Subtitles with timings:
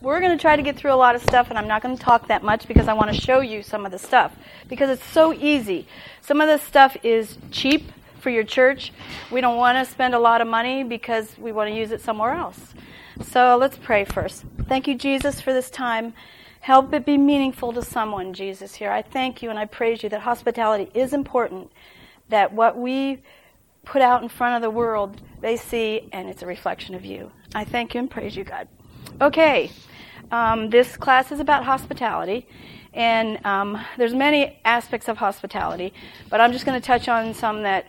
[0.00, 1.96] we're going to try to get through a lot of stuff, and I'm not going
[1.96, 4.34] to talk that much because I want to show you some of the stuff
[4.68, 5.86] because it's so easy.
[6.20, 8.92] Some of the stuff is cheap for your church.
[9.30, 12.00] We don't want to spend a lot of money because we want to use it
[12.00, 12.74] somewhere else.
[13.22, 14.44] So let's pray first.
[14.68, 16.12] Thank you, Jesus, for this time.
[16.60, 18.90] Help it be meaningful to someone, Jesus, here.
[18.90, 21.72] I thank you and I praise you that hospitality is important,
[22.28, 23.22] that what we
[23.84, 27.32] put out in front of the world, they see, and it's a reflection of you.
[27.54, 28.68] I thank you and praise you, God.
[29.20, 29.70] Okay,
[30.30, 32.46] um, this class is about hospitality,
[32.92, 35.92] and um, there's many aspects of hospitality,
[36.30, 37.86] but I'm just going to touch on some that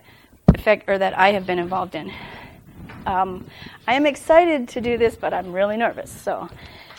[0.53, 2.11] affect or that I have been involved in.
[3.05, 3.45] Um,
[3.87, 6.11] I am excited to do this, but I'm really nervous.
[6.11, 6.49] So,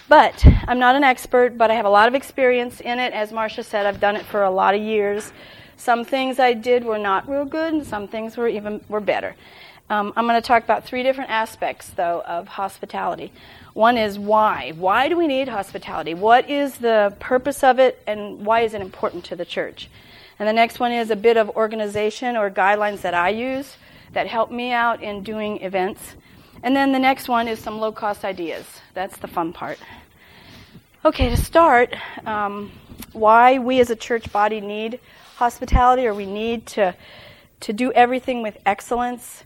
[0.08, 3.12] but I'm not an expert, but I have a lot of experience in it.
[3.12, 5.32] As Marcia said, I've done it for a lot of years.
[5.76, 9.36] Some things I did were not real good, and some things were even were better.
[9.88, 13.32] Um, I'm going to talk about three different aspects, though, of hospitality.
[13.80, 14.74] One is why.
[14.76, 16.12] Why do we need hospitality?
[16.12, 19.88] What is the purpose of it, and why is it important to the church?
[20.38, 23.78] And the next one is a bit of organization or guidelines that I use
[24.12, 26.14] that help me out in doing events.
[26.62, 28.66] And then the next one is some low cost ideas.
[28.92, 29.78] That's the fun part.
[31.02, 32.70] Okay, to start, um,
[33.14, 35.00] why we as a church body need
[35.36, 36.94] hospitality or we need to,
[37.60, 39.42] to do everything with excellence.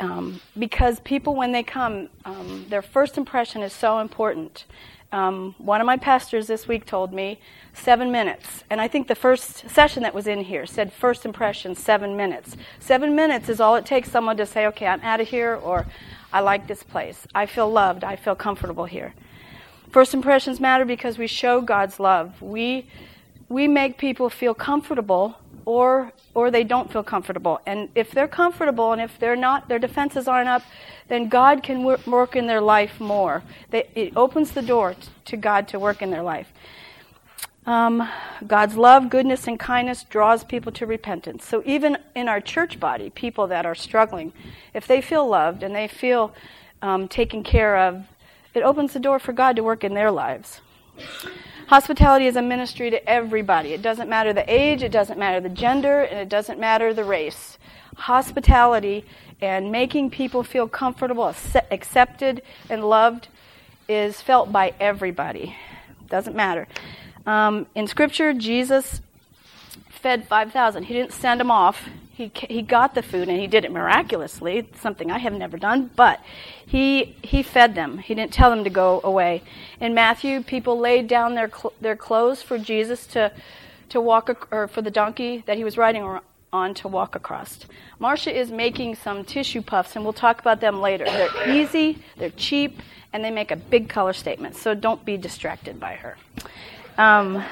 [0.00, 4.64] Um, because people, when they come, um, their first impression is so important.
[5.10, 7.40] Um, one of my pastors this week told me
[7.72, 8.64] seven minutes.
[8.68, 12.56] And I think the first session that was in here said first impression, seven minutes.
[12.78, 15.86] Seven minutes is all it takes someone to say, okay, I'm out of here, or
[16.32, 17.26] I like this place.
[17.34, 18.04] I feel loved.
[18.04, 19.14] I feel comfortable here.
[19.90, 22.42] First impressions matter because we show God's love.
[22.42, 22.86] We,
[23.48, 25.36] we make people feel comfortable
[25.68, 27.60] or or they don't feel comfortable.
[27.66, 30.62] And if they're comfortable and if they're not, their defenses aren't up,
[31.08, 33.42] then God can work in their life more.
[33.68, 36.50] They, it opens the door to God to work in their life.
[37.66, 38.08] Um,
[38.46, 41.44] God's love, goodness, and kindness draws people to repentance.
[41.44, 44.32] So even in our church body, people that are struggling,
[44.72, 46.34] if they feel loved and they feel
[46.80, 48.06] um, taken care of,
[48.54, 50.62] it opens the door for God to work in their lives.
[51.68, 53.74] Hospitality is a ministry to everybody.
[53.74, 57.04] It doesn't matter the age, it doesn't matter the gender, and it doesn't matter the
[57.04, 57.58] race.
[57.94, 59.04] Hospitality
[59.42, 61.34] and making people feel comfortable,
[61.70, 62.40] accepted,
[62.70, 63.28] and loved
[63.86, 65.54] is felt by everybody.
[66.08, 66.66] Doesn't matter.
[67.26, 69.02] Um, in Scripture, Jesus
[69.90, 70.84] fed 5,000.
[70.84, 71.86] He didn't send them off.
[72.18, 75.88] He, he got the food and he did it miraculously, something I have never done,
[75.94, 76.20] but
[76.66, 77.98] he, he fed them.
[77.98, 79.44] He didn't tell them to go away.
[79.80, 83.30] In Matthew, people laid down their, cl- their clothes for Jesus to,
[83.90, 86.18] to walk, ac- or for the donkey that he was riding
[86.52, 87.60] on to walk across.
[88.00, 91.04] Marcia is making some tissue puffs, and we'll talk about them later.
[91.04, 95.78] They're easy, they're cheap, and they make a big color statement, so don't be distracted
[95.78, 96.16] by her.
[97.00, 97.44] Um,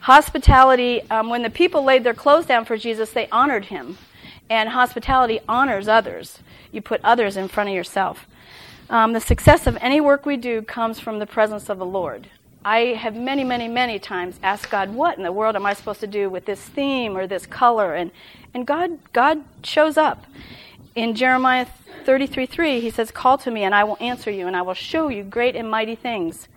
[0.00, 3.98] Hospitality, um, when the people laid their clothes down for Jesus, they honored him.
[4.48, 6.40] And hospitality honors others.
[6.72, 8.26] You put others in front of yourself.
[8.88, 12.28] Um, the success of any work we do comes from the presence of the Lord.
[12.64, 16.00] I have many, many, many times asked God, what in the world am I supposed
[16.00, 17.94] to do with this theme or this color?
[17.94, 18.10] And,
[18.52, 20.26] and God, God shows up.
[20.94, 21.66] In Jeremiah
[22.04, 24.74] 33 3, he says, Call to me, and I will answer you, and I will
[24.74, 26.48] show you great and mighty things.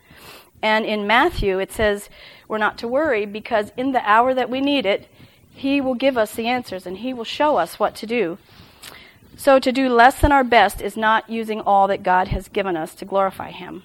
[0.62, 2.10] And in Matthew, it says,
[2.54, 5.08] we're not to worry because in the hour that we need it,
[5.50, 8.38] He will give us the answers and He will show us what to do.
[9.36, 12.78] So, to do less than our best is not using all that God has given
[12.78, 13.82] us to glorify Him.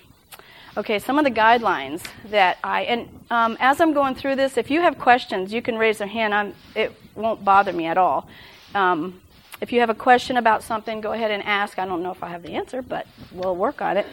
[0.76, 4.70] Okay, some of the guidelines that I, and um, as I'm going through this, if
[4.70, 6.34] you have questions, you can raise your hand.
[6.34, 8.28] I'm, it won't bother me at all.
[8.74, 9.22] Um,
[9.62, 11.78] if you have a question about something, go ahead and ask.
[11.78, 14.06] I don't know if I have the answer, but we'll work on it.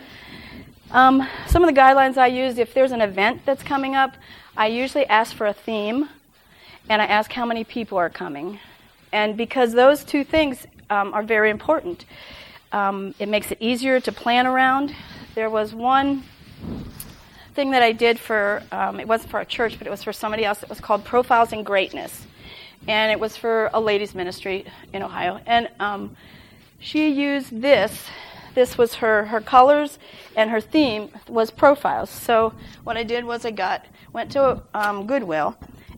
[0.91, 4.15] Um, some of the guidelines I use, if there's an event that's coming up,
[4.57, 6.07] I usually ask for a theme
[6.87, 8.59] and I ask how many people are coming.
[9.11, 12.05] And because those two things um, are very important,
[12.71, 14.95] um, it makes it easier to plan around.
[15.33, 16.23] There was one
[17.53, 20.13] thing that I did for, um, it wasn't for a church, but it was for
[20.13, 20.63] somebody else.
[20.63, 22.25] It was called Profiles in Greatness.
[22.87, 25.41] And it was for a ladies' ministry in Ohio.
[25.45, 26.15] And um,
[26.79, 28.05] she used this
[28.55, 29.99] this was her, her colors
[30.35, 32.09] and her theme was profiles.
[32.09, 32.53] So
[32.83, 35.55] what I did was I got went to um, Goodwill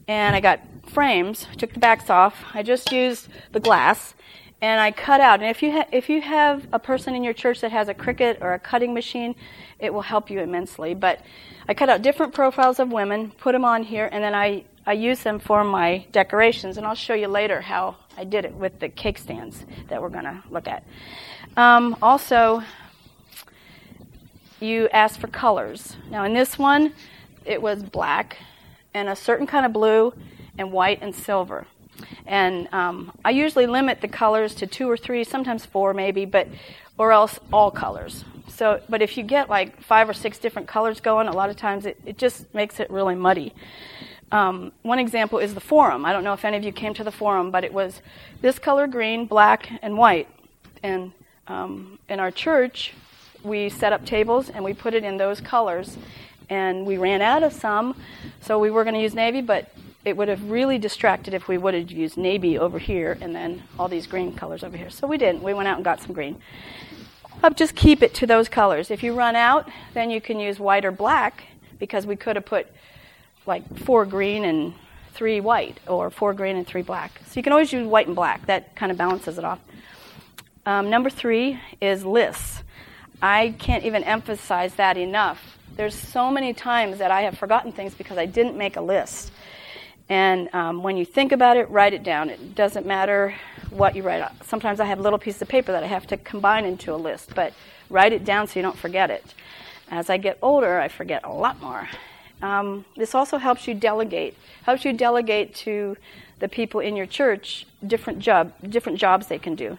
[0.08, 0.60] and I got
[0.90, 2.44] frames, took the backs off.
[2.54, 4.16] I just used the glass
[4.62, 5.40] and I cut out.
[5.42, 7.94] And if you ha- if you have a person in your church that has a
[7.94, 9.36] Cricut or a cutting machine,
[9.80, 10.94] it will help you immensely.
[10.94, 11.22] But
[11.68, 14.94] I cut out different profiles of women, put them on here, and then I I
[14.94, 16.78] use them for my decorations.
[16.78, 20.10] And I'll show you later how I did it with the cake stands that we're
[20.10, 20.84] going to look at.
[21.58, 22.64] Um, also,
[24.62, 25.98] you ask for colors.
[26.10, 26.94] Now, in this one,
[27.46, 28.38] it was black
[28.94, 30.14] and a certain kind of blue
[30.58, 31.68] and white and silver.
[32.26, 36.48] And um, I usually limit the colors to two or three, sometimes four maybe, but
[36.98, 38.24] or else all colors.
[38.48, 41.58] So, but if you get like five or six different colors going, a lot of
[41.58, 43.54] times it, it just makes it really muddy.
[44.32, 46.06] Um, one example is the forum.
[46.06, 48.02] I don't know if any of you came to the forum, but it was
[48.42, 50.28] this color green, black, and white.
[50.84, 51.14] And
[51.48, 52.94] um, in our church,
[53.44, 55.98] we set up tables and we put it in those colors.
[56.50, 58.00] And we ran out of some,
[58.42, 59.70] so we were going to use navy, but
[60.06, 63.64] it would have really distracted if we would have used navy over here and then
[63.78, 64.90] all these green colors over here.
[64.90, 65.44] So we didn't.
[65.44, 66.42] We went out and got some green.
[67.42, 68.90] But just keep it to those colors.
[68.90, 71.44] If you run out, then you can use white or black
[71.80, 72.68] because we could have put
[73.48, 74.74] like four green and
[75.14, 77.20] three white or four green and three black.
[77.26, 78.46] So you can always use white and black.
[78.46, 79.60] That kind of balances it off.
[80.66, 82.62] Um, number three is lists.
[83.22, 85.58] I can't even emphasize that enough.
[85.76, 89.32] There's so many times that I have forgotten things because I didn't make a list.
[90.10, 92.30] And um, when you think about it, write it down.
[92.30, 93.36] It doesn't matter
[93.70, 94.24] what you write.
[94.44, 97.34] Sometimes I have little pieces of paper that I have to combine into a list,
[97.36, 97.54] but
[97.90, 99.34] write it down so you don't forget it.
[99.90, 101.88] As I get older, I forget a lot more.
[102.42, 104.36] Um, this also helps you delegate.
[104.64, 105.98] Helps you delegate to
[106.40, 109.78] the people in your church different job, different jobs they can do.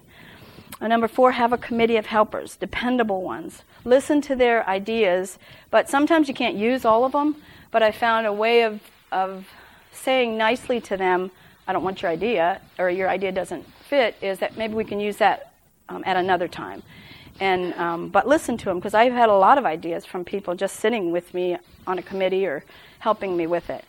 [0.81, 3.62] And number four, have a committee of helpers, dependable ones.
[3.84, 5.38] Listen to their ideas,
[5.70, 7.37] but sometimes you can't use all of them.
[7.70, 8.81] But I found a way of,
[9.12, 9.46] of
[9.93, 11.31] saying nicely to them,
[11.66, 15.00] I don't want your idea, or your idea doesn't fit, is that maybe we can
[15.00, 15.52] use that
[15.88, 16.82] um, at another time.
[17.40, 20.55] And, um, but listen to them, because I've had a lot of ideas from people
[20.55, 21.56] just sitting with me
[21.87, 22.64] on a committee or
[22.99, 23.85] helping me with it.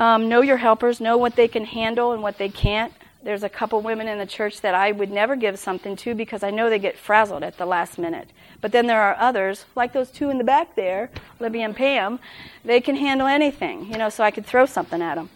[0.00, 2.92] Um, know your helpers, know what they can handle and what they can't
[3.24, 6.42] there's a couple women in the church that I would never give something to because
[6.42, 8.28] I know they get frazzled at the last minute.
[8.60, 11.10] But then there are others, like those two in the back there,
[11.40, 12.20] Libby and Pam,
[12.64, 15.30] they can handle anything, you know, so I could throw something at them.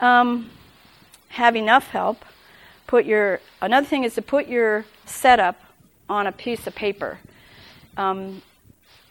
[0.00, 0.50] Um,
[1.28, 2.24] have enough help.
[2.86, 5.60] Put your another thing is to put your setup
[6.10, 7.18] on a piece of paper.
[7.96, 8.42] Um,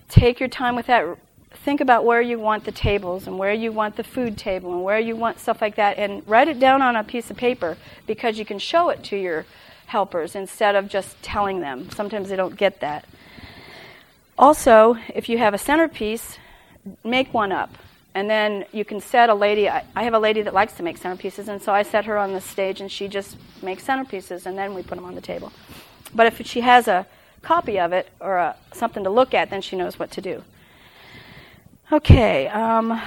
[0.08, 1.18] take your time with that
[1.52, 4.84] think about where you want the tables and where you want the food table and
[4.84, 7.78] where you want stuff like that and write it down on a piece of paper
[8.06, 9.46] because you can show it to your
[9.88, 11.90] helpers instead of just telling them.
[11.90, 13.06] Sometimes they don't get that.
[14.38, 16.38] Also, if you have a centerpiece,
[17.04, 17.78] make one up.
[18.16, 20.84] And then you can set a lady, I, I have a lady that likes to
[20.84, 24.46] make centerpieces, and so I set her on the stage and she just makes centerpieces
[24.46, 25.52] and then we put them on the table.
[26.14, 27.06] But if she has a
[27.42, 30.44] copy of it or a, something to look at, then she knows what to do.
[31.92, 32.48] Okay.
[32.48, 33.02] Um,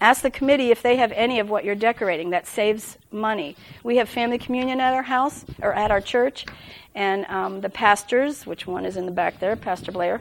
[0.00, 2.30] ask the committee if they have any of what you're decorating.
[2.30, 3.56] That saves money.
[3.82, 6.44] We have family communion at our house or at our church,
[6.94, 10.20] and um, the pastors, which one is in the back there, Pastor Blair.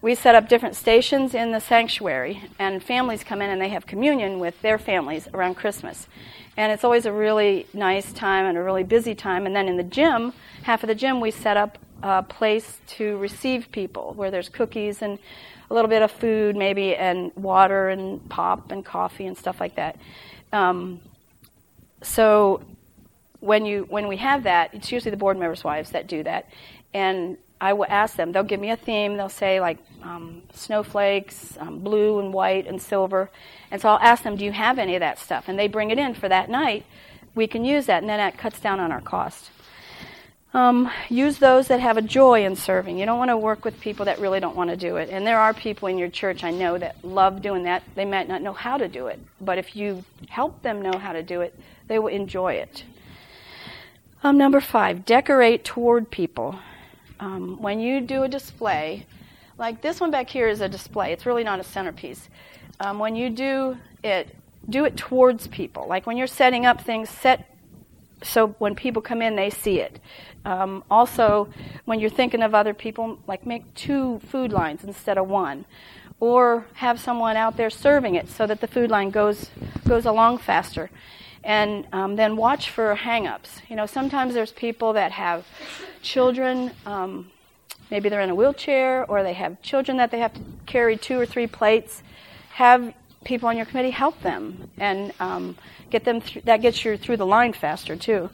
[0.00, 3.86] We set up different stations in the sanctuary, and families come in and they have
[3.86, 6.08] communion with their families around Christmas.
[6.56, 9.46] And it's always a really nice time and a really busy time.
[9.46, 10.32] And then in the gym,
[10.62, 15.02] half of the gym, we set up a place to receive people where there's cookies
[15.02, 15.18] and
[15.70, 19.76] a little bit of food, maybe, and water and pop and coffee and stuff like
[19.76, 19.96] that.
[20.52, 21.00] Um,
[22.02, 22.62] so
[23.40, 26.50] when you when we have that, it's usually the board members' wives that do that,
[26.92, 28.32] and I will ask them.
[28.32, 29.16] They'll give me a theme.
[29.16, 33.30] They'll say like um, snowflakes, um, blue and white and silver,
[33.70, 35.92] and so I'll ask them, "Do you have any of that stuff?" And they bring
[35.92, 36.84] it in for that night.
[37.36, 39.50] We can use that, and then that cuts down on our cost.
[40.52, 42.98] Um, use those that have a joy in serving.
[42.98, 45.08] You don't want to work with people that really don't want to do it.
[45.08, 47.84] And there are people in your church I know that love doing that.
[47.94, 51.12] They might not know how to do it, but if you help them know how
[51.12, 52.84] to do it, they will enjoy it.
[54.24, 56.58] Um, number five, decorate toward people.
[57.22, 59.06] Um, when you do a display,
[59.56, 62.28] like this one back here is a display, it's really not a centerpiece.
[62.80, 64.34] Um, when you do it,
[64.68, 65.86] do it towards people.
[65.86, 67.48] Like when you're setting up things, set
[68.24, 70.00] so when people come in, they see it.
[70.44, 71.48] Um, also,
[71.84, 75.64] when you're thinking of other people, like make two food lines instead of one,
[76.18, 79.48] or have someone out there serving it so that the food line goes
[79.86, 80.90] goes along faster.
[81.44, 83.62] And um, then watch for hang-ups.
[83.68, 85.44] You know, sometimes there's people that have
[86.00, 86.70] children.
[86.86, 87.30] Um,
[87.90, 91.18] maybe they're in a wheelchair, or they have children that they have to carry two
[91.18, 92.02] or three plates.
[92.54, 92.94] Have
[93.24, 95.56] people on your committee help them and um,
[95.90, 96.20] get them.
[96.20, 98.30] Th- that gets you through the line faster too.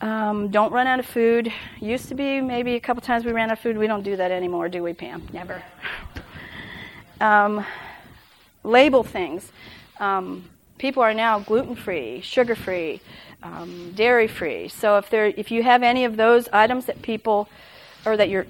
[0.00, 1.50] Um, don't run out of food.
[1.80, 3.78] Used to be maybe a couple times we ran out of food.
[3.78, 5.26] We don't do that anymore, do we, Pam?
[5.32, 5.62] Never.
[7.20, 7.64] um,
[8.62, 9.50] label things.
[9.98, 10.44] Um,
[10.78, 13.00] people are now gluten free, sugar free,
[13.42, 14.68] um, dairy free.
[14.68, 17.48] So if there, if you have any of those items that people,
[18.04, 18.46] or that you're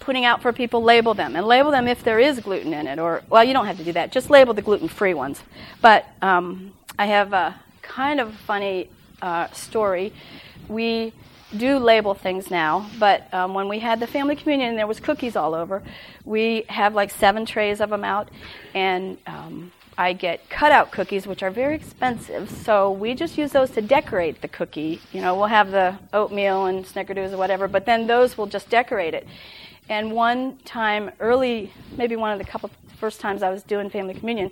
[0.00, 2.98] putting out for people, label them and label them if there is gluten in it.
[2.98, 4.12] Or well, you don't have to do that.
[4.12, 5.42] Just label the gluten-free ones.
[5.80, 8.88] But um, I have a kind of funny
[9.22, 10.12] uh, story.
[10.68, 11.12] We
[11.56, 14.98] do label things now, but um, when we had the family communion and there was
[14.98, 15.82] cookies all over,
[16.24, 18.28] we have like seven trays of them out,
[18.74, 22.50] and um, I get cutout cookies, which are very expensive.
[22.50, 25.00] So we just use those to decorate the cookie.
[25.12, 28.68] You know, we'll have the oatmeal and snickerdoodles or whatever, but then those will just
[28.70, 29.26] decorate it.
[29.88, 34.14] And one time, early, maybe one of the couple first times I was doing family
[34.14, 34.50] communion,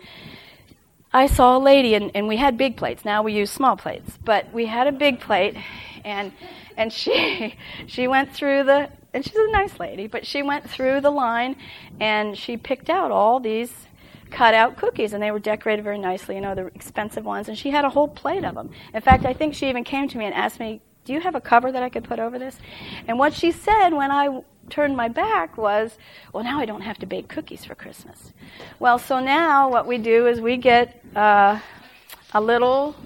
[1.12, 3.04] I saw a lady, and, and we had big plates.
[3.04, 5.56] Now we use small plates, but we had a big plate,
[6.04, 6.32] and
[6.76, 7.54] and she
[7.87, 11.56] she went through the and she's a nice lady, but she went through the line,
[12.00, 13.72] and she picked out all these
[14.32, 17.48] cut out cookies and they were decorated very nicely, you know, the expensive ones.
[17.48, 18.70] And she had a whole plate of them.
[18.94, 21.34] In fact, I think she even came to me and asked me, Do you have
[21.34, 22.58] a cover that I could put over this?
[23.06, 25.98] And what she said when I turned my back was,
[26.32, 28.32] Well, now I don't have to bake cookies for Christmas.
[28.78, 31.60] Well, so now what we do is we get uh,
[32.32, 32.96] a little,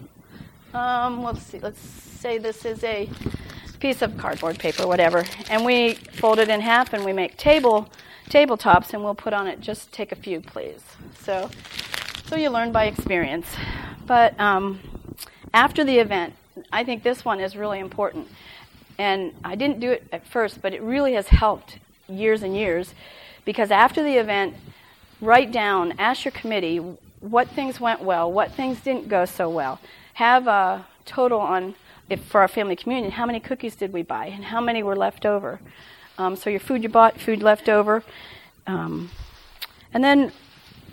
[0.72, 3.10] um, let's see, let's say this is a
[3.80, 7.88] piece of cardboard paper, whatever, and we fold it in half and we make table
[8.30, 9.60] tabletops, and we'll put on it.
[9.60, 10.82] Just take a few, please.
[11.20, 11.50] So,
[12.26, 13.46] so you learn by experience.
[14.06, 14.80] But um,
[15.52, 16.34] after the event,
[16.72, 18.28] I think this one is really important.
[18.98, 21.78] And I didn't do it at first, but it really has helped
[22.08, 22.94] years and years
[23.44, 24.54] because after the event,
[25.20, 26.78] write down, ask your committee
[27.20, 29.80] what things went well, what things didn't go so well.
[30.14, 31.74] Have a total on,
[32.08, 34.96] if for our family communion, how many cookies did we buy and how many were
[34.96, 35.60] left over.
[36.18, 38.02] Um, so your food you bought, food left over.
[38.66, 39.10] Um,
[39.92, 40.32] and then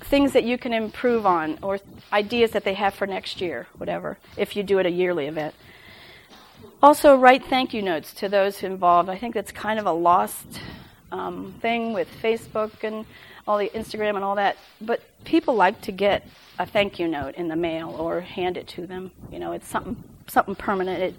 [0.02, 1.80] things that you can improve on or
[2.12, 5.56] ideas that they have for next year, whatever, if you do it a yearly event.
[6.82, 9.10] Also, write thank you notes to those involved.
[9.10, 10.60] I think that's kind of a lost
[11.12, 13.06] um, thing with Facebook and
[13.48, 14.58] all the Instagram and all that.
[14.82, 16.28] But people like to get
[16.60, 19.12] a thank you note in the mail or hand it to them.
[19.32, 19.96] You know, it's something
[20.28, 21.02] something permanent.
[21.02, 21.16] It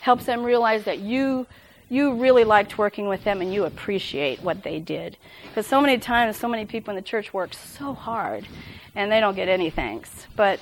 [0.00, 1.46] helps them realize that you
[1.92, 5.14] you really liked working with them and you appreciate what they did.
[5.48, 8.48] Because so many times, so many people in the church work so hard
[8.94, 10.26] and they don't get any thanks.
[10.34, 10.58] But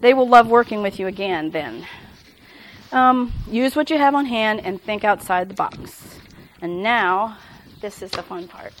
[0.00, 1.84] they will love working with you again then.
[2.92, 6.20] Um, use what you have on hand and think outside the box.
[6.62, 7.36] And now,
[7.80, 8.72] this is the fun part.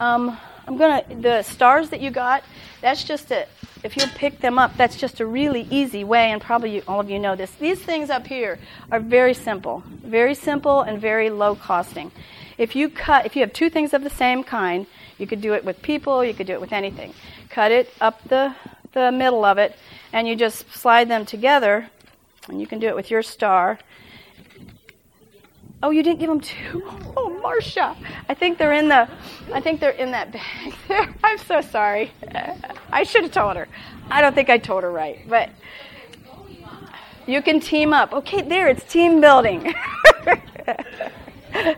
[0.00, 0.36] Um,
[0.66, 2.42] I'm gonna the stars that you got.
[2.80, 3.46] That's just a
[3.86, 6.98] if you'll pick them up, that's just a really easy way, and probably you, all
[6.98, 7.52] of you know this.
[7.52, 8.58] These things up here
[8.90, 12.10] are very simple, very simple and very low costing.
[12.58, 14.86] If you cut, if you have two things of the same kind,
[15.18, 17.14] you could do it with people, you could do it with anything.
[17.48, 18.54] Cut it up the
[18.92, 19.76] the middle of it,
[20.12, 21.88] and you just slide them together,
[22.48, 23.78] and you can do it with your star.
[25.82, 26.82] Oh, you didn't give them two?
[27.18, 27.96] Oh, Marcia.
[28.28, 29.08] I think they're in the
[29.52, 31.14] I think they're in that bag there.
[31.24, 32.12] I'm so sorry.
[32.92, 33.68] I should have told her.
[34.10, 35.48] I don't think I told her right, but
[37.26, 38.12] you can team up.
[38.12, 39.74] Okay, there it's team building.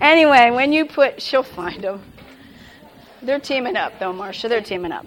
[0.00, 2.02] anyway, when you put she'll find them.
[3.22, 4.48] They're teaming up though, Marcia.
[4.48, 5.06] They're teaming up.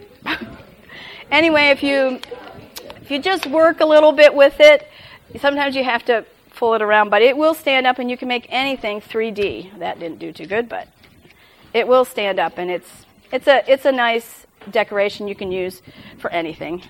[1.29, 2.19] anyway, if you
[3.01, 4.87] if you just work a little bit with it,
[5.39, 6.25] sometimes you have to
[6.57, 9.79] pull it around, but it will stand up and you can make anything 3D.
[9.79, 10.87] That didn't do too good, but
[11.73, 15.81] it will stand up and it's it's a it's a nice decoration you can use
[16.17, 16.81] for anything.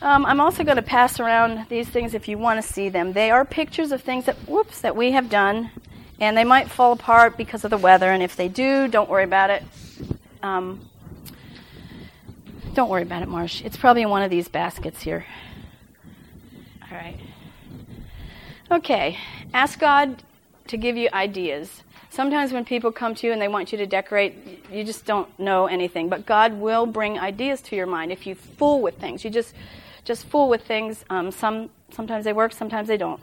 [0.00, 3.12] Um, I'm also going to pass around these things if you want to see them.
[3.12, 5.70] They are pictures of things that whoops that we have done,
[6.20, 8.10] and they might fall apart because of the weather.
[8.10, 9.64] And if they do, don't worry about it.
[10.40, 10.88] Um,
[12.74, 13.62] don't worry about it, Marsh.
[13.64, 15.26] It's probably in one of these baskets here.
[16.90, 17.18] All right.
[18.70, 19.16] Okay,
[19.54, 20.22] ask God
[20.66, 21.82] to give you ideas.
[22.10, 24.34] Sometimes when people come to you and they want you to decorate,
[24.70, 26.10] you just don't know anything.
[26.10, 29.24] But God will bring ideas to your mind if you fool with things.
[29.24, 29.54] You just
[30.04, 31.02] just fool with things.
[31.08, 33.22] Um, some sometimes they work, sometimes they don't.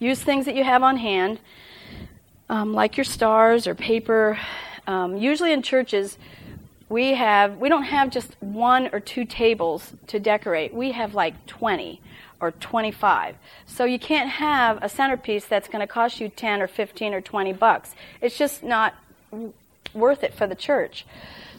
[0.00, 1.38] Use things that you have on hand,
[2.48, 4.40] um, like your stars or paper.
[4.88, 6.18] Um, usually in churches,
[6.88, 10.74] we have we don't have just one or two tables to decorate.
[10.74, 12.00] We have like twenty
[12.40, 13.36] or 25.
[13.66, 17.20] So you can't have a centerpiece that's going to cost you 10 or 15 or
[17.20, 17.94] 20 bucks.
[18.20, 18.94] It's just not
[19.94, 21.06] worth it for the church.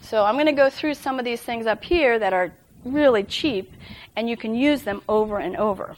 [0.01, 2.51] So I'm going to go through some of these things up here that are
[2.83, 3.71] really cheap,
[4.15, 5.95] and you can use them over and over.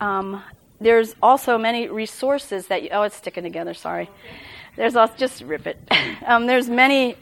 [0.00, 0.42] Um,
[0.80, 3.74] there's also many resources that you, oh, it's sticking together.
[3.74, 4.10] Sorry.
[4.76, 5.78] There's also just rip it.
[6.26, 7.16] um, there's many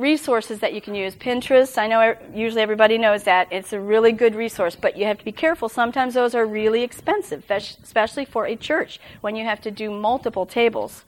[0.00, 1.14] resources that you can use.
[1.14, 3.48] Pinterest, I know usually everybody knows that.
[3.52, 5.68] It's a really good resource, but you have to be careful.
[5.68, 10.46] Sometimes those are really expensive, especially for a church when you have to do multiple
[10.46, 11.04] tables.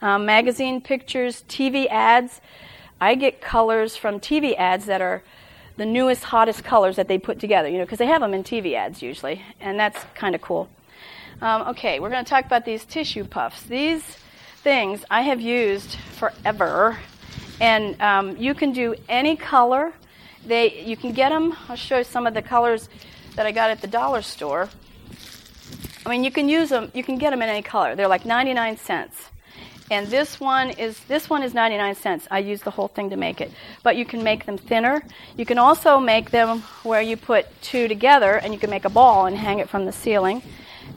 [0.00, 2.40] um, magazine pictures, TV ads.
[3.00, 5.22] I get colors from TV ads that are
[5.76, 8.42] the newest, hottest colors that they put together, you know, because they have them in
[8.42, 10.68] TV ads usually, and that's kind of cool.
[11.40, 13.62] Um, okay, we're going to talk about these tissue puffs.
[13.62, 14.02] These
[14.58, 16.98] things I have used forever,
[17.60, 19.92] and um, you can do any color.
[20.46, 21.56] They, you can get them.
[21.68, 22.88] I'll show you some of the colors
[23.36, 24.68] that I got at the dollar store.
[26.06, 26.90] I mean, you can use them.
[26.94, 27.94] You can get them in any color.
[27.94, 29.16] They're like 99 cents.
[29.90, 32.28] And this one is this one is 99 cents.
[32.30, 33.50] I use the whole thing to make it.
[33.82, 35.02] But you can make them thinner.
[35.36, 38.90] You can also make them where you put two together and you can make a
[38.90, 40.42] ball and hang it from the ceiling.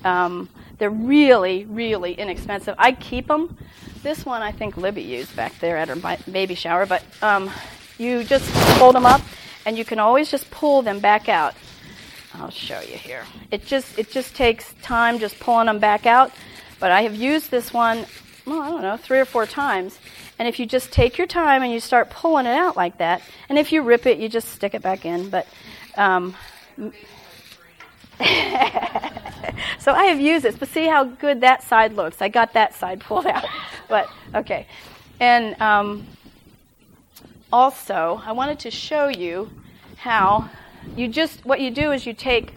[0.04, 2.76] Um, they're really, really inexpensive.
[2.78, 3.58] I keep them.
[4.04, 6.86] This one I think Libby used back there at her baby shower.
[6.86, 7.52] But um,
[7.98, 8.46] you just
[8.78, 9.22] fold them up
[9.66, 11.54] and you can always just pull them back out.
[12.34, 13.26] I'll show you here.
[13.52, 16.32] It just it just takes time just pulling them back out.
[16.80, 18.06] But I have used this one
[18.46, 20.00] well, I don't know, three or four times.
[20.40, 23.22] And if you just take your time and you start pulling it out like that,
[23.50, 25.30] and if you rip it, you just stick it back in.
[25.30, 25.48] But
[25.96, 26.36] um,
[29.80, 32.22] so I have used this, but see how good that side looks.
[32.22, 33.46] I got that side pulled out,
[33.90, 34.68] but okay.
[35.20, 36.08] And um,
[37.52, 39.50] also, I wanted to show you
[39.98, 40.50] how
[40.96, 42.54] you just what you do is you take.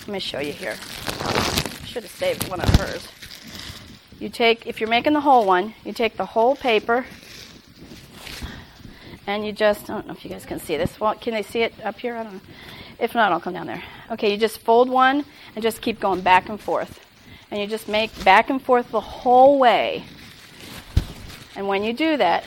[0.00, 0.76] Let me show you here.
[1.86, 3.08] Should have saved one of hers.
[4.20, 7.04] You take, if you're making the whole one, you take the whole paper
[9.26, 11.00] and you just, I don't know if you guys can see this.
[11.00, 12.16] Well, can they see it up here?
[12.16, 12.40] I don't know.
[12.98, 13.82] If not, I'll come down there.
[14.10, 15.24] Okay, you just fold one
[15.54, 17.00] and just keep going back and forth.
[17.50, 20.04] And you just make back and forth the whole way.
[21.56, 22.44] And when you do that,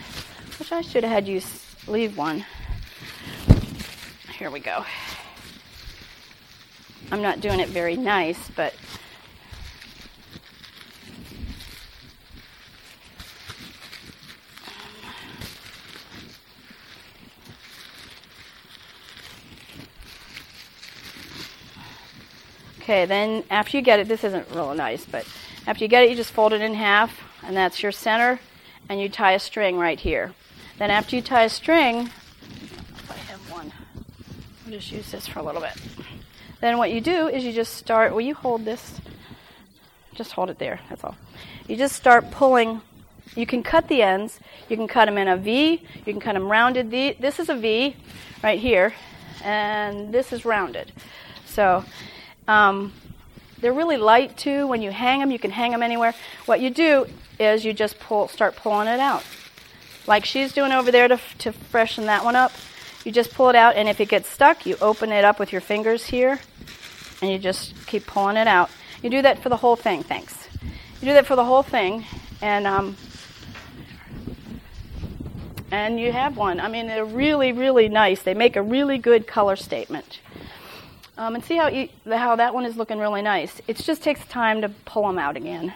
[0.59, 1.41] which I should have had you
[1.87, 2.45] leave one.
[4.37, 4.85] Here we go.
[7.11, 8.73] I'm not doing it very nice, but
[22.87, 25.27] Okay, then after you get it, this isn't real nice, but
[25.67, 28.39] after you get it, you just fold it in half, and that's your center,
[28.87, 30.33] and you tie a string right here.
[30.77, 32.09] Then after you tie a string,
[33.09, 33.73] I have one,
[34.65, 35.73] I'll just use this for a little bit.
[36.61, 39.01] Then what you do is you just start, well, you hold this,
[40.15, 41.17] just hold it there, that's all.
[41.67, 42.79] You just start pulling.
[43.35, 44.39] You can cut the ends.
[44.69, 45.83] You can cut them in a V.
[45.93, 46.89] You can cut them rounded.
[46.89, 47.97] This is a V
[48.41, 48.93] right here,
[49.43, 50.93] and this is rounded.
[51.45, 51.83] So
[52.47, 52.93] um,
[53.59, 54.67] they're really light too.
[54.67, 56.13] When you hang them, you can hang them anywhere.
[56.45, 57.07] What you do
[57.39, 59.23] is you just pull, start pulling it out,
[60.05, 62.51] like she's doing over there to, to freshen that one up.
[63.03, 65.51] You just pull it out, and if it gets stuck, you open it up with
[65.51, 66.39] your fingers here,
[67.21, 68.69] and you just keep pulling it out.
[69.01, 70.03] You do that for the whole thing.
[70.03, 70.47] Thanks.
[70.99, 72.05] You do that for the whole thing,
[72.41, 72.97] and um,
[75.71, 76.59] and you have one.
[76.59, 78.21] I mean, they're really, really nice.
[78.23, 80.19] They make a really good color statement.
[81.17, 83.59] Um, and see how, e- how that one is looking really nice.
[83.67, 85.73] It just takes time to pull them out again.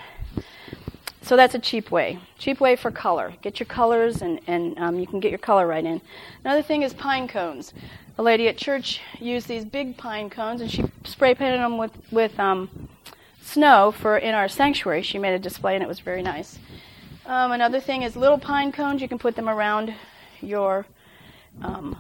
[1.24, 2.20] So that's a cheap way.
[2.38, 3.34] Cheap way for color.
[3.42, 6.02] Get your colors and, and um, you can get your color right in.
[6.44, 7.74] Another thing is pine cones.
[8.18, 11.92] A lady at church used these big pine cones and she spray painted them with,
[12.12, 12.90] with um,
[13.42, 15.02] snow for in our sanctuary.
[15.02, 16.60] She made a display and it was very nice.
[17.26, 19.02] Um, another thing is little pine cones.
[19.02, 19.94] You can put them around
[20.42, 20.86] your
[21.62, 21.96] um,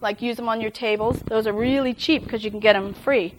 [0.00, 1.20] like use them on your tables.
[1.26, 3.34] Those are really cheap because you can get them free.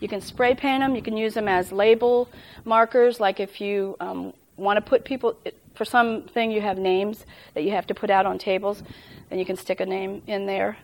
[0.00, 0.94] You can spray paint them.
[0.94, 2.28] You can use them as label
[2.64, 3.20] markers.
[3.20, 5.36] Like if you um, want to put people
[5.74, 8.82] for something, you have names that you have to put out on tables,
[9.28, 10.76] then you can stick a name in there.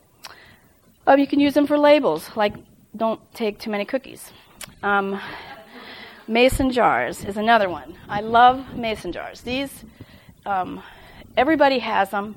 [1.07, 2.55] Um, you can use them for labels, like
[2.97, 4.31] don't take too many cookies.
[4.83, 5.21] Um,
[6.27, 7.95] mason jars is another one.
[8.09, 9.41] I love mason jars.
[9.41, 9.85] These,
[10.45, 10.83] um,
[11.37, 12.37] everybody has them.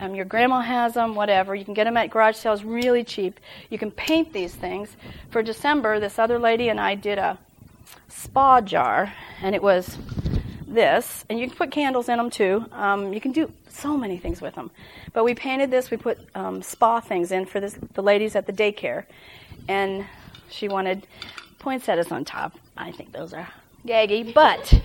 [0.00, 1.54] Um, your grandma has them, whatever.
[1.54, 3.40] You can get them at garage sales really cheap.
[3.70, 4.96] You can paint these things.
[5.30, 7.38] For December, this other lady and I did a
[8.08, 9.96] spa jar, and it was
[10.66, 11.24] this.
[11.28, 12.64] And you can put candles in them too.
[12.72, 14.70] Um, you can do so many things with them.
[15.12, 15.90] But we painted this.
[15.90, 19.04] We put um, spa things in for this, the ladies at the daycare,
[19.68, 20.04] and
[20.50, 21.06] she wanted
[21.58, 22.58] poinsettias on top.
[22.76, 23.48] I think those are
[23.86, 24.80] gaggy, but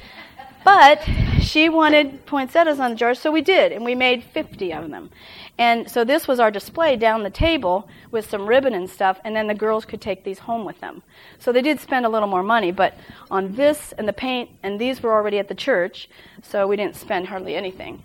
[0.64, 1.04] but
[1.42, 5.10] she wanted poinsettias on the jar, so we did, and we made 50 of them.
[5.58, 9.36] And so this was our display down the table with some ribbon and stuff, and
[9.36, 11.02] then the girls could take these home with them.
[11.38, 12.94] So they did spend a little more money, but
[13.30, 16.10] on this and the paint, and these were already at the church,
[16.44, 18.04] so we didn't spend hardly anything.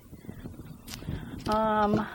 [1.48, 2.06] Um,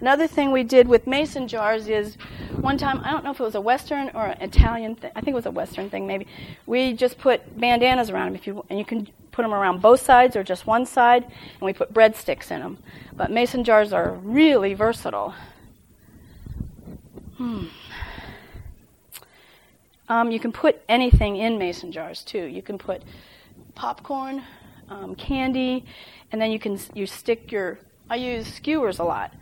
[0.00, 2.16] another thing we did with mason jars is
[2.60, 5.20] one time, I don't know if it was a Western or an Italian thing, I
[5.20, 6.26] think it was a Western thing maybe,
[6.66, 9.08] we just put bandanas around them, if you, and you can
[9.38, 12.76] put them around both sides or just one side, and we put breadsticks in them.
[13.16, 15.32] But mason jars are really versatile.
[17.36, 17.66] Hmm.
[20.08, 22.46] Um, you can put anything in mason jars too.
[22.46, 23.04] You can put
[23.76, 24.42] popcorn,
[24.88, 25.84] um, candy,
[26.32, 27.78] and then you can you stick your.
[28.10, 29.32] I use skewers a lot.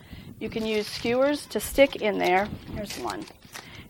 [0.40, 2.50] You can use skewers to stick in there.
[2.74, 3.24] Here's one.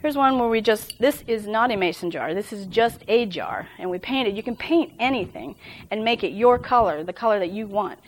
[0.07, 2.33] Here's one where we just, this is not a mason jar.
[2.33, 3.67] This is just a jar.
[3.77, 4.37] And we painted.
[4.37, 5.57] You can paint anything
[5.91, 7.99] and make it your color, the color that you want.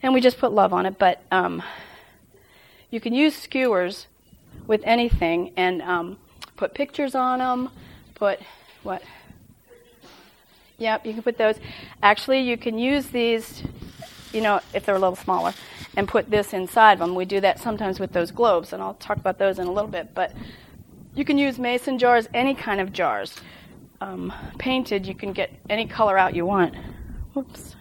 [0.00, 0.96] And we just put love on it.
[0.96, 1.60] But um,
[2.88, 4.06] you can use skewers
[4.68, 6.18] with anything and um,
[6.56, 7.70] put pictures on them.
[8.14, 8.38] Put
[8.84, 9.02] what?
[10.78, 11.56] Yep, you can put those.
[12.00, 13.64] Actually, you can use these,
[14.32, 15.52] you know, if they're a little smaller,
[15.96, 17.16] and put this inside of them.
[17.16, 19.90] We do that sometimes with those globes, and I'll talk about those in a little
[19.90, 20.14] bit.
[20.14, 20.32] But
[21.14, 23.36] you can use mason jars, any kind of jars.
[24.00, 26.74] Um, painted, you can get any color out you want.
[27.34, 27.76] Whoops.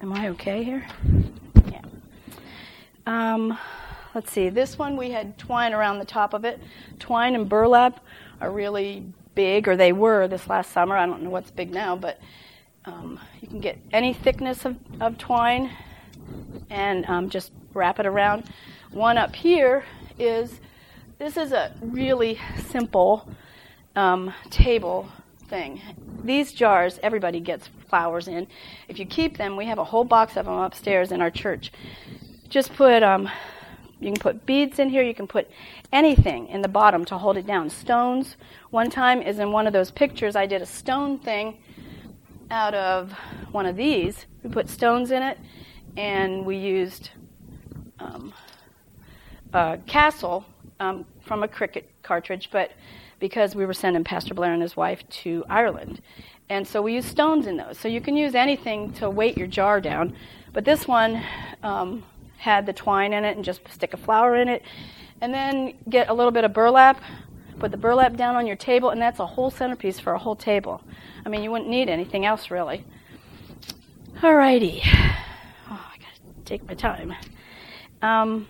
[0.00, 0.86] Am I okay here?
[1.70, 1.82] Yeah.
[3.06, 3.58] Um,
[4.14, 4.48] let's see.
[4.48, 6.60] This one we had twine around the top of it.
[6.98, 8.04] Twine and burlap
[8.40, 10.96] are really big, or they were this last summer.
[10.96, 12.20] I don't know what's big now, but
[12.84, 15.70] um, you can get any thickness of, of twine
[16.70, 18.44] and um, just wrap it around.
[18.92, 19.84] One up here
[20.18, 20.60] is
[21.18, 23.28] this is a really simple
[23.94, 25.08] um, table
[25.48, 25.80] thing.
[26.24, 28.46] These jars, everybody gets flowers in.
[28.88, 31.72] If you keep them, we have a whole box of them upstairs in our church.
[32.48, 33.28] Just put, um,
[34.00, 35.48] you can put beads in here, you can put
[35.92, 37.70] anything in the bottom to hold it down.
[37.70, 38.36] Stones,
[38.70, 41.58] one time is in one of those pictures, I did a stone thing
[42.50, 43.12] out of
[43.52, 44.26] one of these.
[44.42, 45.38] We put stones in it,
[45.96, 47.10] and we used
[48.00, 48.34] um,
[49.52, 50.44] a castle
[50.80, 52.72] um, from a Cricut cartridge, but
[53.20, 56.00] because we were sending Pastor Blair and his wife to Ireland.
[56.48, 57.78] And so we use stones in those.
[57.78, 60.14] So you can use anything to weight your jar down.
[60.52, 61.22] But this one
[61.62, 62.04] um,
[62.36, 64.62] had the twine in it and just stick a flower in it.
[65.20, 67.00] And then get a little bit of burlap,
[67.58, 70.36] put the burlap down on your table, and that's a whole centerpiece for a whole
[70.36, 70.82] table.
[71.24, 72.84] I mean, you wouldn't need anything else really.
[74.20, 74.80] Alrighty.
[75.70, 77.14] Oh, I gotta take my time.
[78.02, 78.46] Um,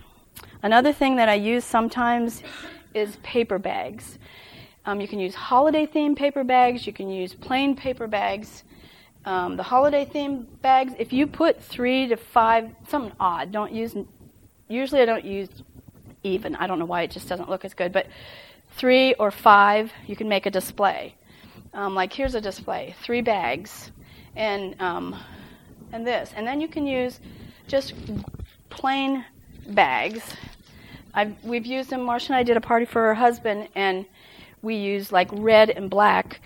[0.65, 2.41] Another thing that I use sometimes
[2.95, 4.17] is paper bags.
[4.87, 8.63] Um, you can use holiday themed paper bags, you can use plain paper bags.
[9.25, 13.95] Um, the holiday themed bags, if you put three to five, something odd, don't use,
[14.67, 15.49] usually I don't use
[16.23, 16.55] even.
[16.55, 18.07] I don't know why it just doesn't look as good, but
[18.71, 21.13] three or five, you can make a display.
[21.75, 23.91] Um, like here's a display, three bags,
[24.35, 25.15] and um,
[25.91, 27.19] and this, and then you can use
[27.67, 27.93] just
[28.71, 29.23] plain
[29.67, 30.23] bags
[31.17, 32.01] I've, we've used them.
[32.01, 34.05] Marcia and I did a party for her husband, and
[34.61, 36.41] we used like red and black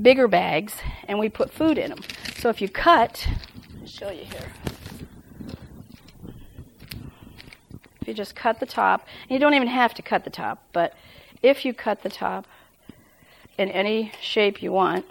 [0.00, 0.74] bigger bags,
[1.06, 2.00] and we put food in them.
[2.38, 3.28] So if you cut,
[3.80, 4.52] I'll show you here.
[8.00, 10.94] If you just cut the top, you don't even have to cut the top, but
[11.42, 12.46] if you cut the top
[13.58, 15.04] in any shape you want,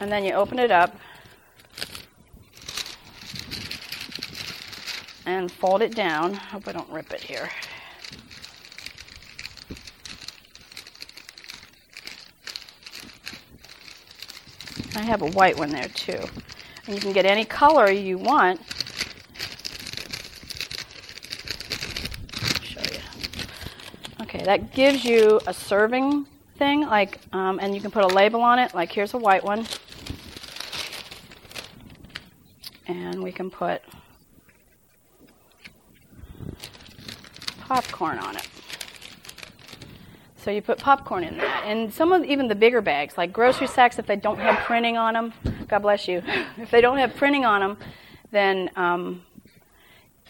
[0.00, 0.96] and then you open it up,
[5.38, 6.34] and fold it down.
[6.34, 7.48] Hope I don't rip it here.
[14.96, 16.18] I have a white one there too.
[16.86, 18.60] And you can get any color you want.
[22.62, 23.00] Show you.
[24.22, 28.42] Okay, that gives you a serving thing, like, um, and you can put a label
[28.42, 28.74] on it.
[28.74, 29.66] Like here's a white one,
[32.86, 33.82] and we can put
[37.70, 38.48] popcorn on it.
[40.38, 41.62] So you put popcorn in that.
[41.64, 44.96] And some of even the bigger bags, like grocery sacks, if they don't have printing
[44.96, 45.32] on them,
[45.68, 46.20] God bless you,
[46.56, 47.78] if they don't have printing on them,
[48.32, 49.22] then um,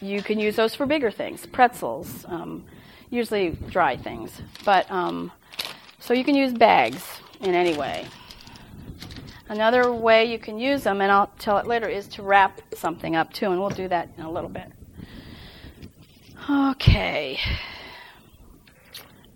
[0.01, 2.63] you can use those for bigger things, pretzels, um,
[3.09, 4.39] usually dry things.
[4.63, 5.31] But um,
[5.97, 7.03] so you can use bags
[7.39, 8.05] in any way.
[9.49, 13.15] Another way you can use them, and I'll tell it later, is to wrap something
[13.15, 14.71] up too, and we'll do that in a little bit.
[16.49, 17.39] Okay.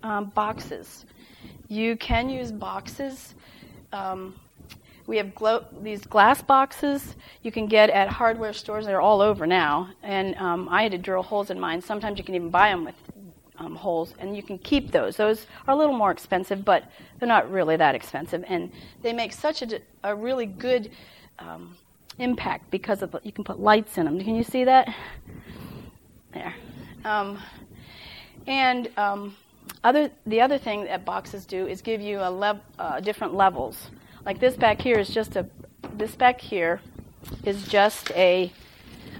[0.02, 1.06] Um, boxes.
[1.68, 3.34] You can use boxes.
[3.92, 4.34] Um,
[5.06, 8.86] we have glo- these glass boxes you can get at hardware stores.
[8.86, 9.90] They're all over now.
[10.02, 11.80] And um, I had to drill holes in mine.
[11.80, 12.96] Sometimes you can even buy them with
[13.58, 15.16] um, holes, and you can keep those.
[15.16, 18.44] Those are a little more expensive, but they're not really that expensive.
[18.48, 18.70] And
[19.02, 20.90] they make such a, a really good
[21.38, 21.76] um,
[22.18, 24.18] impact because of you can put lights in them.
[24.18, 24.92] Can you see that?
[26.34, 26.54] There.
[27.06, 27.38] Um,
[28.48, 29.36] and um,
[29.84, 33.90] other, the other thing that boxes do is give you a lev- uh, different levels.
[34.24, 35.46] Like this back here is just a,
[35.92, 36.80] this back here
[37.44, 38.50] is just a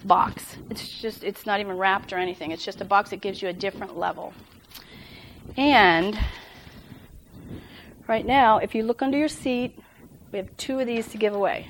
[0.04, 0.56] box.
[0.68, 2.50] It's just, it's not even wrapped or anything.
[2.50, 4.34] It's just a box that gives you a different level.
[5.56, 6.18] And
[8.08, 9.78] right now, if you look under your seat,
[10.32, 11.68] we have two of these to give away.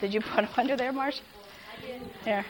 [0.00, 1.20] Did you put them under there, Marsh?
[2.24, 2.34] I did.
[2.34, 2.44] Here.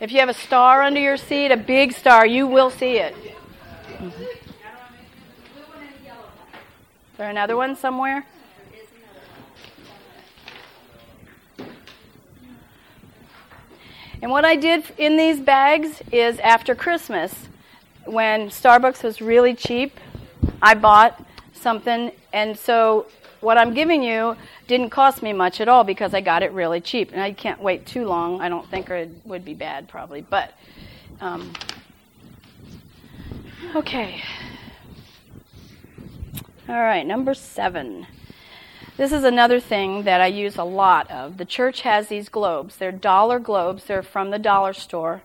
[0.00, 3.14] If you have a star under your seat, a big star, you will see it.
[3.98, 4.22] Mm-hmm.
[7.14, 8.24] Is there another one somewhere?
[14.20, 17.48] And what I did in these bags is after Christmas,
[18.04, 20.00] when Starbucks was really cheap,
[20.62, 22.10] I bought something.
[22.32, 23.06] And so
[23.44, 26.80] what I'm giving you didn't cost me much at all because I got it really
[26.80, 27.12] cheap.
[27.12, 30.22] And I can't wait too long, I don't think, it would be bad probably.
[30.22, 30.54] But,
[31.20, 31.52] um,
[33.76, 34.22] okay.
[36.68, 38.06] All right, number seven.
[38.96, 41.36] This is another thing that I use a lot of.
[41.36, 42.76] The church has these globes.
[42.76, 43.84] They're dollar globes.
[43.84, 45.20] They're from the dollar store.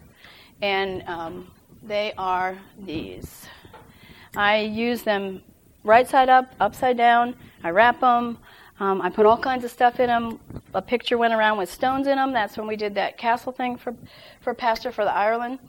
[0.62, 1.52] And um,
[1.84, 3.46] they are these.
[4.36, 5.42] I use them
[5.84, 7.36] right side up, upside down.
[7.64, 8.38] I wrap them.
[8.80, 10.40] Um, I put all kinds of stuff in them.
[10.74, 12.32] A picture went around with stones in them.
[12.32, 13.94] That's when we did that castle thing for,
[14.40, 15.60] for Pastor for the Ireland.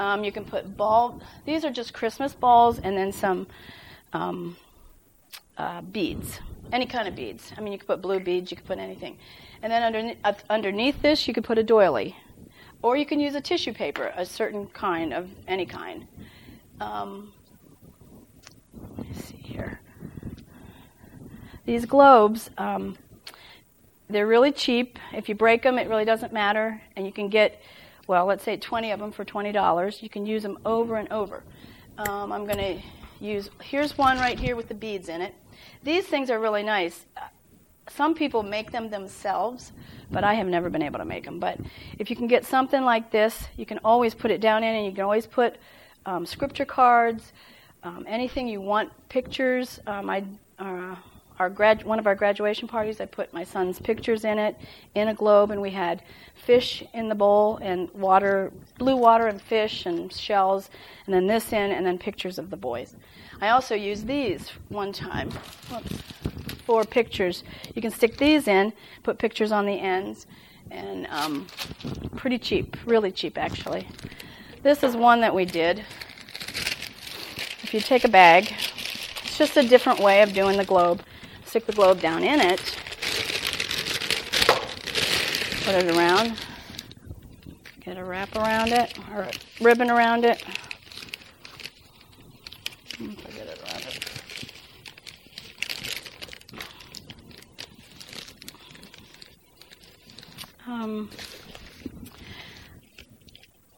[0.00, 1.20] Um, you can put ball.
[1.44, 3.46] These are just Christmas balls and then some
[4.12, 4.56] um,
[5.56, 6.40] uh, beads,
[6.72, 7.52] any kind of beads.
[7.56, 8.50] I mean, you could put blue beads.
[8.50, 9.18] You could put anything.
[9.62, 12.16] And then underneath, uh, underneath this, you could put a doily,
[12.82, 16.06] or you can use a tissue paper, a certain kind of any kind.
[16.80, 17.32] Um,
[18.96, 19.80] let me see here.
[21.68, 22.96] These globes, um,
[24.08, 24.98] they're really cheap.
[25.12, 26.80] If you break them, it really doesn't matter.
[26.96, 27.60] And you can get,
[28.06, 30.02] well, let's say 20 of them for $20.
[30.02, 31.42] You can use them over and over.
[31.98, 32.80] Um, I'm going to
[33.20, 35.34] use, here's one right here with the beads in it.
[35.84, 37.04] These things are really nice.
[37.90, 39.72] Some people make them themselves,
[40.10, 41.38] but I have never been able to make them.
[41.38, 41.58] But
[41.98, 44.86] if you can get something like this, you can always put it down in, and
[44.86, 45.56] you can always put
[46.06, 47.34] um, scripture cards,
[47.82, 49.80] um, anything you want, pictures.
[49.86, 50.24] Um, I,
[50.58, 50.96] uh,
[51.38, 54.56] our grad, one of our graduation parties, I put my son's pictures in it
[54.94, 56.02] in a globe, and we had
[56.34, 60.70] fish in the bowl and water, blue water and fish and shells,
[61.06, 62.94] and then this in, and then pictures of the boys.
[63.40, 65.30] I also used these one time
[65.70, 66.02] Whoops.
[66.64, 67.44] for pictures.
[67.74, 68.72] You can stick these in,
[69.02, 70.26] put pictures on the ends,
[70.70, 71.46] and um,
[72.16, 73.86] pretty cheap, really cheap actually.
[74.62, 75.84] This is one that we did
[77.68, 78.50] if you take a bag,
[79.24, 81.02] it's just a different way of doing the globe.
[81.48, 82.60] Stick the globe down in it,
[85.64, 86.34] put it around,
[87.80, 90.44] get a wrap around it, or a ribbon around it.
[100.66, 101.08] Um,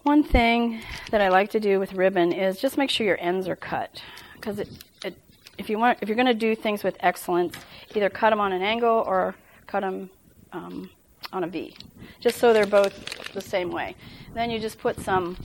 [0.03, 0.81] one thing
[1.13, 4.03] that I like to do with ribbon is just make sure your ends are cut
[4.35, 4.69] because it,
[5.05, 5.17] it,
[5.61, 7.55] if you want if you're going to do things with excellence,
[7.95, 9.35] either cut them on an angle or
[9.67, 10.09] cut them
[10.53, 10.89] um,
[11.35, 11.77] on a V,
[12.19, 13.95] just so they're both the same way.
[14.35, 15.37] Then you just put some.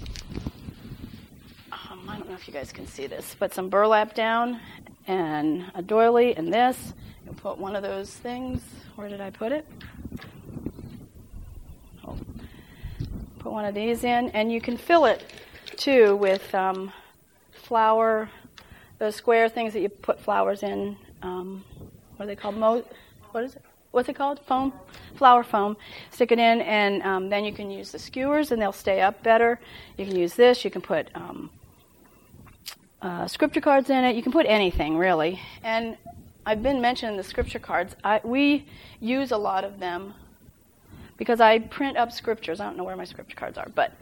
[1.72, 4.62] Um, I don't know if you guys can see this, but some burlap down
[5.06, 6.94] and a doily and this.
[7.26, 8.62] You put one of those things.
[8.96, 9.68] Where did I put it?
[12.08, 12.18] Oh.
[13.40, 15.34] Put one of these in, and you can fill it
[15.76, 16.94] too with um,
[17.52, 18.30] flour,
[19.00, 20.98] those square things that you put flowers in.
[21.22, 21.64] Um,
[22.16, 22.58] what are they called?
[22.58, 22.86] Mo-
[23.32, 23.62] what is it?
[23.92, 24.42] What's it called?
[24.42, 24.74] Foam,
[25.16, 25.78] flower foam.
[26.12, 29.24] Stick it in, and um, then you can use the skewers, and they'll stay up
[29.24, 29.58] better.
[29.98, 30.66] You can use this.
[30.66, 31.50] You can put um,
[33.02, 34.16] uh, scripture cards in it.
[34.16, 35.40] You can put anything really.
[35.64, 35.96] And
[36.46, 37.96] I've been mentioning the scripture cards.
[38.04, 38.66] I, we
[39.00, 40.14] use a lot of them
[41.18, 42.60] because I print up scriptures.
[42.60, 43.94] I don't know where my scripture cards are, but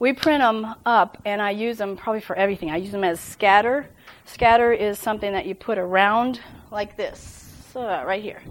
[0.00, 2.70] we print them up and I use them probably for everything.
[2.70, 3.86] I use them as scatter.
[4.24, 8.42] Scatter is something that you put around like this, uh, right here.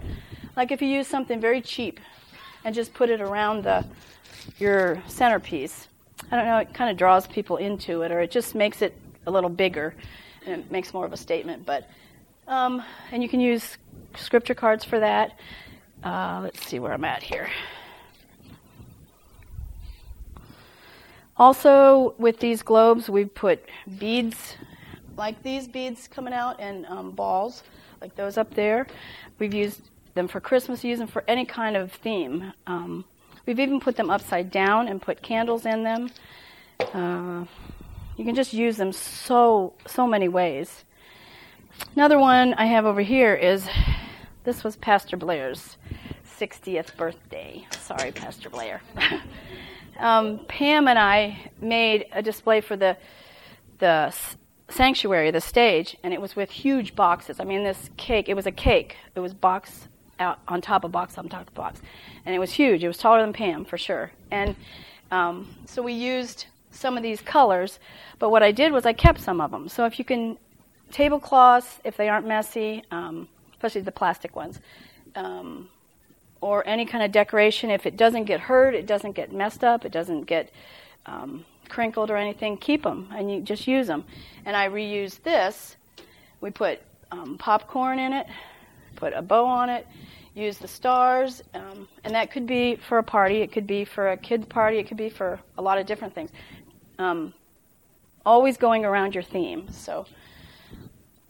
[0.56, 1.98] Like if you use something very cheap
[2.64, 3.84] and just put it around the
[4.58, 5.88] your centerpiece.
[6.30, 8.96] I don't know, it kind of draws people into it or it just makes it
[9.26, 9.94] a little bigger
[10.46, 11.66] and it makes more of a statement.
[11.66, 11.90] But
[12.46, 13.76] um, and you can use
[14.16, 15.36] scripture cards for that.
[16.04, 17.48] Uh, let's see where I'm at here.
[21.40, 23.64] Also, with these globes, we've put
[23.98, 24.56] beads,
[25.16, 27.62] like these beads coming out, and um, balls,
[28.02, 28.86] like those up there.
[29.38, 29.80] We've used
[30.14, 32.52] them for Christmas, use them for any kind of theme.
[32.66, 33.06] Um,
[33.46, 36.10] we've even put them upside down and put candles in them.
[36.92, 37.46] Uh,
[38.18, 40.84] you can just use them so so many ways.
[41.96, 43.66] another one I have over here is
[44.44, 45.78] this was Pastor Blair's
[46.38, 47.66] 60th birthday.
[47.80, 48.82] Sorry, Pastor Blair.
[49.98, 52.96] um, Pam and I made a display for the
[53.78, 54.14] the
[54.68, 57.40] sanctuary, the stage, and it was with huge boxes.
[57.40, 58.96] I mean, this cake, it was a cake.
[59.14, 61.80] It was box out on top of box on top of box.
[62.24, 62.84] And it was huge.
[62.84, 64.12] It was taller than Pam, for sure.
[64.30, 64.54] And
[65.10, 67.80] um, so we used some of these colors,
[68.18, 69.68] but what I did was I kept some of them.
[69.68, 70.38] So if you can,
[70.92, 74.60] tablecloths, if they aren't messy, um, especially the plastic ones,
[75.16, 75.68] um,
[76.40, 79.84] or any kind of decoration, if it doesn't get hurt, it doesn't get messed up,
[79.84, 80.50] it doesn't get
[81.06, 84.04] um, crinkled or anything, keep them and you just use them.
[84.44, 85.76] And I reuse this.
[86.40, 86.80] We put
[87.12, 88.26] um, popcorn in it,
[88.96, 89.86] put a bow on it,
[90.34, 94.12] use the stars, um, and that could be for a party, it could be for
[94.12, 96.30] a kid's party, it could be for a lot of different things.
[96.98, 97.34] Um,
[98.24, 99.70] always going around your theme.
[99.72, 100.06] So,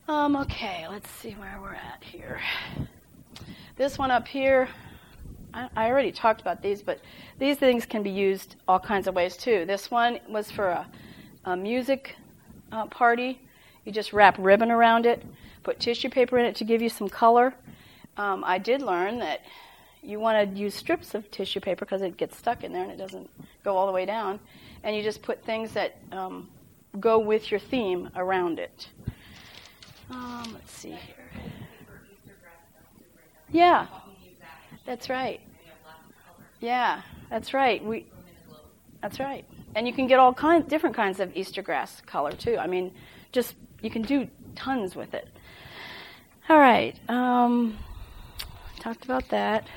[0.07, 2.41] um, okay, let's see where we're at here.
[3.77, 4.69] This one up here,
[5.53, 7.01] I, already talked about these, but
[7.39, 9.65] these things can be used all kinds of ways too.
[9.65, 10.87] This one was for a,
[11.45, 12.17] a music
[12.73, 13.41] uh, party.
[13.85, 15.25] You just wrap ribbon around it,
[15.63, 17.55] put tissue paper in it to give you some color.
[18.17, 19.43] Um, I did learn that
[20.03, 22.93] you want to use strips of tissue paper because it gets stuck in there and
[22.93, 23.29] it doesn't
[23.65, 24.39] go all the way down.
[24.83, 26.49] And you just put things that um,
[26.99, 28.89] go with your theme around it.
[30.11, 31.31] Um, let's see here.
[33.53, 33.87] Yeah,
[34.91, 35.41] that's right.
[36.59, 37.83] Yeah, that's right.
[37.85, 38.07] We.
[39.01, 39.45] That's right.
[39.77, 42.59] And you can get all kind, different kinds of Easter grass color too.
[42.59, 42.91] I mean,
[43.31, 44.27] just you can do
[44.57, 45.29] tons with it.
[46.49, 46.99] All right.
[47.09, 47.79] Um,
[48.81, 49.69] talked about that.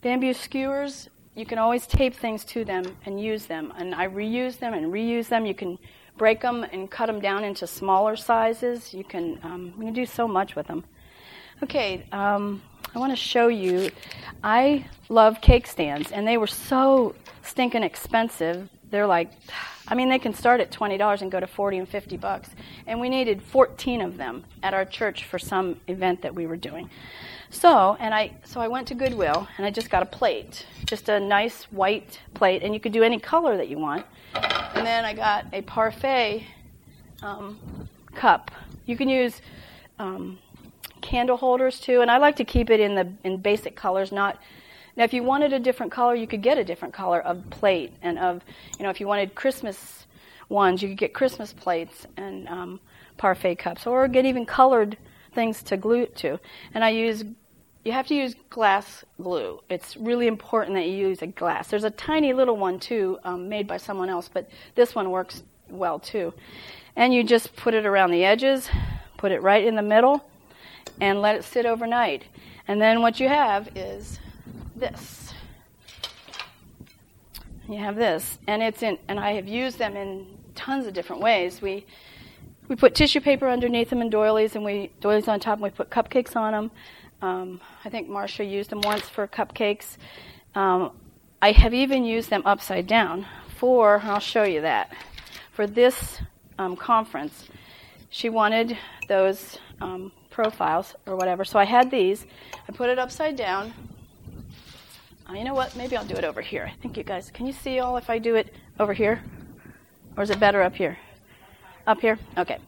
[0.00, 1.10] Bamboo skewers.
[1.34, 3.70] You can always tape things to them and use them.
[3.76, 5.44] And I reuse them and reuse them.
[5.44, 5.78] You can
[6.16, 8.94] break them and cut them down into smaller sizes.
[8.94, 10.84] You can um, you can do so much with them.
[11.62, 12.06] Okay.
[12.12, 12.62] Um,
[12.94, 13.90] I want to show you.
[14.42, 18.68] I love cake stands, and they were so stinking expensive.
[18.90, 19.30] They're like,
[19.88, 22.50] I mean, they can start at twenty dollars and go to forty and fifty bucks.
[22.86, 26.56] And we needed fourteen of them at our church for some event that we were
[26.56, 26.88] doing.
[27.50, 31.08] So, and I, so I went to Goodwill, and I just got a plate, just
[31.08, 34.06] a nice white plate, and you could do any color that you want.
[34.34, 36.46] And then I got a parfait
[37.22, 38.50] um, cup.
[38.86, 39.40] You can use
[39.98, 40.38] um,
[41.04, 44.10] candle holders too, and I like to keep it in the in basic colors.
[44.10, 44.40] Not
[44.96, 47.92] now, if you wanted a different color, you could get a different color of plate,
[48.02, 48.42] and of
[48.78, 50.06] you know, if you wanted Christmas
[50.48, 52.80] ones, you could get Christmas plates and um,
[53.18, 54.96] parfait cups, or get even colored
[55.34, 56.40] things to glue it to.
[56.72, 57.24] And I use
[57.84, 59.60] you have to use glass glue.
[59.68, 61.68] It's really important that you use a glass.
[61.68, 65.42] There's a tiny little one too, um, made by someone else, but this one works
[65.68, 66.32] well too.
[66.96, 68.70] And you just put it around the edges,
[69.18, 70.24] put it right in the middle,
[71.00, 72.24] and let it sit overnight.
[72.68, 74.18] And then what you have is
[74.76, 75.32] this.
[77.68, 81.22] You have this, and it's in, and I have used them in tons of different
[81.22, 81.62] ways.
[81.62, 81.86] We
[82.68, 85.70] we put tissue paper underneath them in doilies, and we doilies on top, and we
[85.70, 86.70] put cupcakes on them.
[87.22, 89.96] Um, I think Marcia used them once for cupcakes.
[90.54, 90.92] Um,
[91.40, 94.92] I have even used them upside down for, I'll show you that,
[95.52, 96.20] for this
[96.58, 97.48] um, conference.
[98.10, 98.76] She wanted
[99.08, 101.44] those um, profiles or whatever.
[101.44, 102.26] So I had these.
[102.68, 103.72] I put it upside down.
[105.30, 105.74] Uh, you know what?
[105.76, 106.68] Maybe I'll do it over here.
[106.70, 109.22] I think you guys, can you see all if I do it over here?
[110.16, 110.98] Or is it better up here?
[111.86, 112.18] Up here?
[112.36, 112.58] Okay.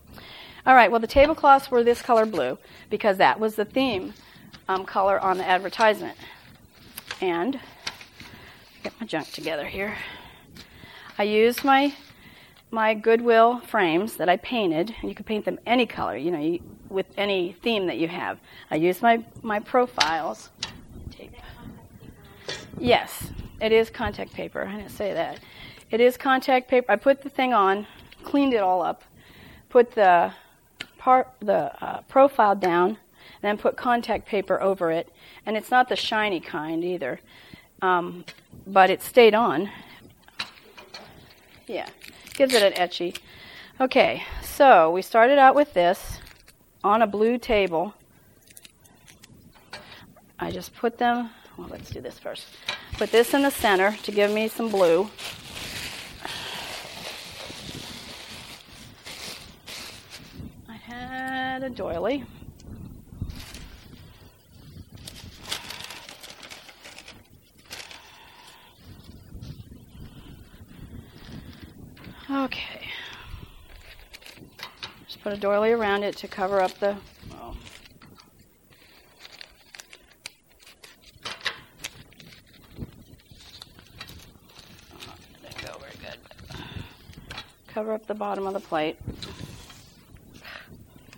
[0.65, 4.15] All right, well, the tablecloths were this color blue because that was the theme
[4.69, 6.17] um, color on the advertisement.
[7.21, 7.61] And,
[8.83, 9.97] get my junk together here.
[11.19, 11.95] I used my
[12.77, 14.95] my Goodwill frames that I painted.
[15.03, 16.61] You can paint them any color, you know, you,
[16.91, 18.39] with any theme that you have.
[18.71, 20.51] I use my, my profiles.
[22.79, 23.31] Yes,
[23.63, 24.63] it is contact paper.
[24.63, 25.41] I didn't say that.
[25.91, 26.93] It is contact paper.
[26.93, 27.87] I put the thing on,
[28.25, 29.03] cleaned it all up,
[29.71, 30.35] put the
[30.99, 32.99] part the uh, profile down,
[33.41, 35.11] then put contact paper over it.
[35.47, 37.21] And it's not the shiny kind either,
[37.81, 38.27] um,
[38.67, 39.71] but it stayed on.
[41.67, 41.89] Yeah,
[42.37, 43.19] gives it an etchy.
[43.81, 46.21] Okay, so we started out with this
[46.85, 47.95] on a blue table.
[50.39, 52.47] I just put them, well, let's do this first.
[52.93, 55.09] Put this in the center to give me some blue.
[60.69, 62.25] I had a doily.
[72.29, 72.89] Okay.
[75.27, 76.97] Put a doily around it to cover up the.
[77.33, 77.57] Oh.
[85.43, 86.17] Didn't go very good.
[87.67, 89.01] Cover up the bottom of the plate.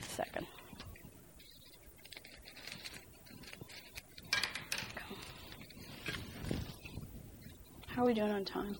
[0.08, 0.46] Second.
[7.88, 8.74] How are we doing on time?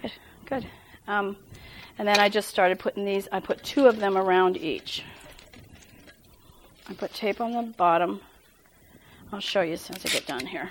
[0.00, 0.12] Good,
[0.44, 0.66] good.
[1.08, 1.36] Um,
[1.98, 5.02] and then I just started putting these, I put two of them around each.
[6.88, 8.20] I put tape on the bottom.
[9.32, 10.70] I'll show you as soon as I get done here.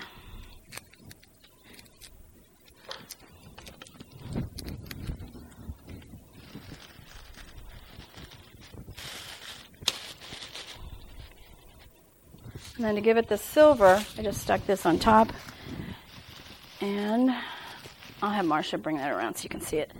[12.76, 15.32] And then to give it the silver, I just stuck this on top.
[16.82, 17.34] And
[18.22, 19.90] I'll have Marcia bring that around so you can see it.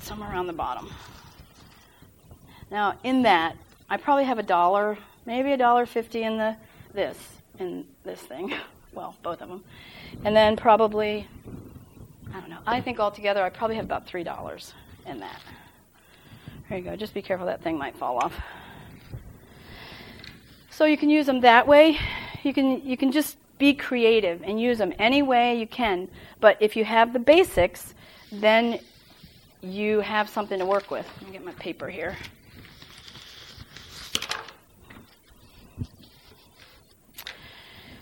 [0.00, 0.90] And I put some around the bottom.
[2.70, 3.56] Now, in that,
[3.88, 6.56] I probably have a dollar, maybe a dollar fifty in the
[6.94, 7.16] this,
[7.58, 8.54] in this thing.
[8.92, 9.62] Well, both of them.
[10.24, 11.24] And then probably,
[12.34, 14.74] I don't know, I think altogether I probably have about three dollars
[15.06, 15.40] in that.
[16.68, 16.96] There you go.
[16.96, 18.34] Just be careful that thing might fall off.
[20.72, 21.98] So you can use them that way.
[22.42, 26.08] You can you can just be creative and use them any way you can.
[26.40, 27.94] But if you have the basics,
[28.32, 28.80] then
[29.62, 31.06] you have something to work with.
[31.20, 32.16] Let me get my paper here.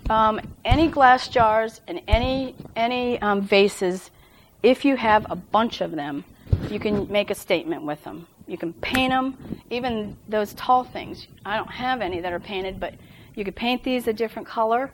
[0.09, 4.11] Um, any glass jars and any any um, vases,
[4.62, 6.24] if you have a bunch of them,
[6.70, 8.26] you can make a statement with them.
[8.46, 9.36] You can paint them,
[9.68, 11.26] even those tall things.
[11.44, 12.94] I don't have any that are painted, but
[13.34, 14.90] you could paint these a different color,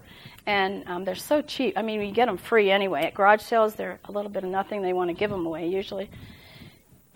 [0.47, 1.79] and um, they're so cheap.
[1.79, 3.05] I mean, you get them free anyway.
[3.05, 4.83] At garage sales, they're a little bit of nothing.
[4.83, 6.11] They want to give them away usually.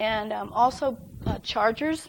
[0.00, 0.96] And um, also
[1.26, 2.08] uh, chargers.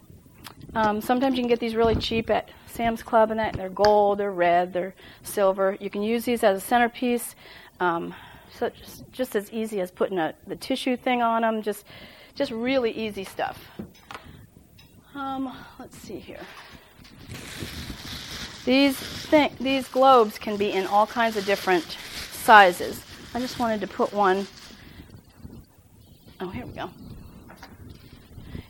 [0.76, 3.56] Um, sometimes you can get these really cheap at Sam's Club and that.
[3.56, 5.78] They're gold, they're red, they're silver.
[5.80, 7.36] You can use these as a centerpiece.
[7.80, 8.14] Um,
[8.58, 11.62] so just, just, as easy as putting a, the tissue thing on them.
[11.62, 11.86] Just,
[12.36, 13.58] just really easy stuff.
[15.16, 16.42] Um, let's see here.
[18.66, 21.98] These th- these globes can be in all kinds of different
[22.32, 23.04] sizes.
[23.34, 24.46] I just wanted to put one.
[26.40, 26.90] Oh, here we go.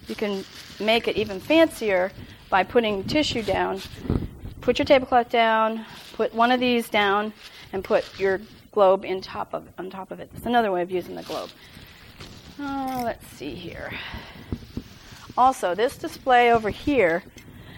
[0.10, 0.44] You can
[0.80, 2.12] make it even fancier
[2.50, 3.80] by putting tissue down.
[4.60, 7.32] Put your tablecloth down, put one of these down,
[7.72, 8.42] and put your
[8.72, 10.30] globe in top of, on top of it.
[10.34, 11.50] That's another way of using the globe.
[12.60, 13.92] Oh, let's see here.
[15.38, 17.24] Also, this display over here,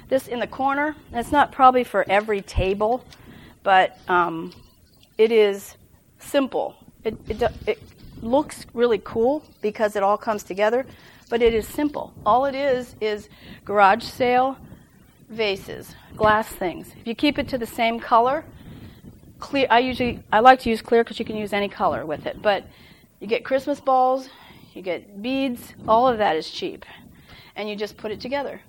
[0.07, 3.05] this in the corner, it's not probably for every table,
[3.61, 4.53] but um,
[5.17, 5.75] it is
[6.19, 6.75] simple.
[7.03, 7.79] It, it, it
[8.21, 10.85] looks really cool because it all comes together,
[11.31, 12.13] but it is simple.
[12.25, 13.29] All it is is
[13.63, 14.57] garage sale
[15.29, 16.93] vases, glass things.
[16.99, 18.43] If you keep it to the same color,
[19.39, 19.65] clear.
[19.69, 22.41] I usually I like to use clear because you can use any color with it.
[22.41, 22.65] But
[23.21, 24.27] you get Christmas balls,
[24.73, 25.73] you get beads.
[25.87, 26.85] All of that is cheap,
[27.55, 28.59] and you just put it together.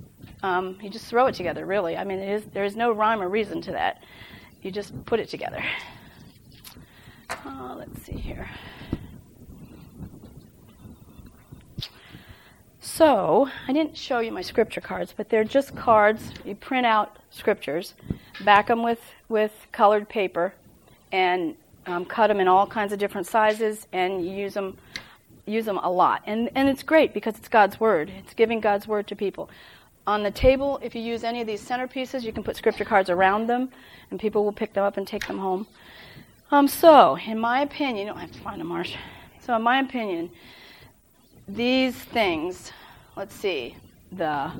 [0.45, 1.67] Um, you just throw it together.
[1.67, 4.05] Really, I mean, there is no rhyme or reason to that.
[4.63, 5.63] You just put it together.
[7.45, 8.49] Uh, let's see here.
[12.85, 16.33] So, I didn't show you my scripture cards, but they're just cards.
[16.45, 17.95] You print out scriptures,
[18.45, 20.53] back them with, with colored paper,
[21.13, 21.55] and
[21.87, 24.77] um, cut them in all kinds of different sizes, and you use them,
[25.47, 26.23] use them a lot.
[26.27, 28.11] And, and it's great because it's God's Word.
[28.19, 29.49] It's giving God's Word to people.
[30.09, 33.11] On the table, if you use any of these centerpieces, you can put scripture cards
[33.11, 33.71] around them,
[34.11, 35.69] and people will pick them up and take them home.
[36.51, 38.97] Um, so, in my opinion, you don't have to find a marsh.
[39.39, 40.31] So, in my opinion,
[41.55, 42.73] these things
[43.17, 43.77] let's see,
[44.11, 44.51] the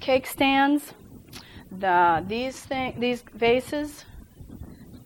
[0.00, 0.92] cake stands,
[1.70, 4.04] the these thing, these vases,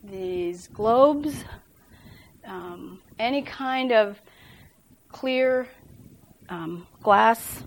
[0.04, 1.44] these globes,
[2.44, 4.20] um, any kind of
[5.10, 5.68] clear
[6.48, 7.62] um, glass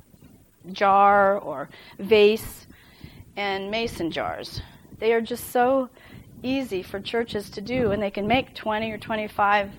[0.72, 2.68] jar or vase,
[3.36, 4.62] and mason jars.
[5.00, 5.90] They are just so
[6.42, 9.72] easy for churches to do, and they can make 20 or 25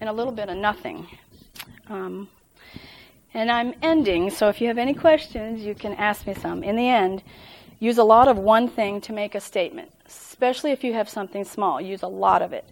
[0.00, 1.06] in a little bit of nothing.
[1.88, 2.28] Um,
[3.34, 6.62] and I'm ending, so if you have any questions, you can ask me some.
[6.62, 7.22] In the end,
[7.80, 11.44] use a lot of one thing to make a statement, especially if you have something
[11.44, 11.80] small.
[11.80, 12.64] Use a lot of it.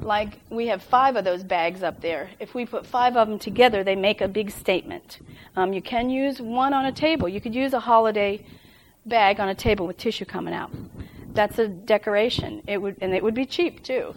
[0.00, 2.30] Like we have five of those bags up there.
[2.40, 5.20] If we put five of them together, they make a big statement.
[5.56, 7.28] Um, you can use one on a table.
[7.28, 8.44] You could use a holiday
[9.06, 10.70] bag on a table with tissue coming out.
[11.32, 12.62] That's a decoration.
[12.66, 14.14] It would, and it would be cheap too.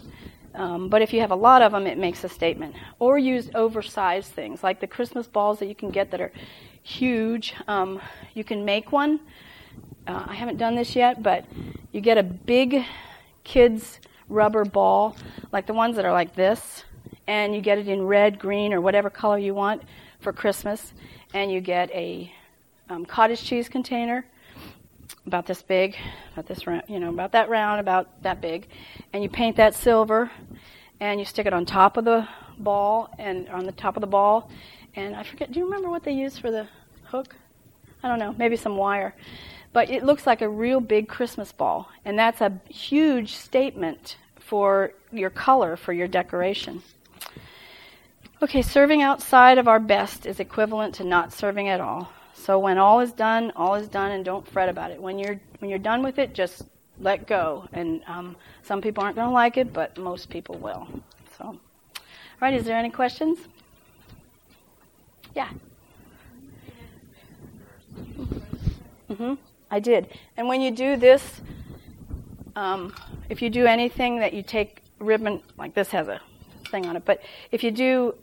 [0.54, 2.74] Um, but if you have a lot of them, it makes a statement.
[2.98, 6.32] Or use oversized things, like the Christmas balls that you can get that are
[6.82, 7.54] huge.
[7.68, 8.00] Um,
[8.34, 9.20] you can make one.
[10.06, 11.44] Uh, I haven't done this yet, but
[11.92, 12.84] you get a big
[13.44, 13.98] kids
[14.28, 15.16] rubber ball,
[15.52, 16.84] like the ones that are like this,
[17.26, 19.82] and you get it in red, green, or whatever color you want
[20.20, 20.92] for Christmas,
[21.34, 22.32] and you get a
[22.88, 24.24] um, cottage cheese container
[25.26, 25.96] about this big,
[26.32, 28.66] about this round, you know, about that round, about that big,
[29.12, 30.30] and you paint that silver,
[31.00, 32.26] and you stick it on top of the
[32.58, 34.50] ball and on the top of the ball,
[34.94, 35.52] and I forget.
[35.52, 36.66] Do you remember what they used for the
[37.04, 37.36] hook?
[38.02, 38.34] I don't know.
[38.36, 39.14] Maybe some wire,
[39.72, 44.92] but it looks like a real big Christmas ball, and that's a huge statement for
[45.12, 46.82] your color for your decoration.
[48.42, 52.12] Okay, serving outside of our best is equivalent to not serving at all.
[52.42, 55.00] So when all is done, all is done, and don't fret about it.
[55.00, 56.64] When you're when you're done with it, just
[56.98, 57.68] let go.
[57.72, 58.34] And um,
[58.64, 60.88] some people aren't going to like it, but most people will.
[61.38, 61.58] So, all
[62.40, 62.52] right.
[62.52, 63.38] Is there any questions?
[65.36, 65.50] Yeah.
[69.08, 69.34] Mm-hmm.
[69.70, 70.08] I did.
[70.36, 71.40] And when you do this,
[72.56, 72.92] um,
[73.28, 76.20] if you do anything that you take ribbon, like this has a
[76.72, 77.22] thing on it, but
[77.52, 78.16] if you do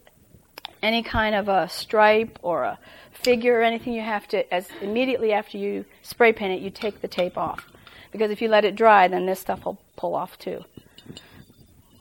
[0.81, 2.79] any kind of a stripe or a
[3.11, 7.01] figure or anything, you have to, as immediately after you spray paint it, you take
[7.01, 7.65] the tape off.
[8.11, 10.63] Because if you let it dry, then this stuff will pull off too.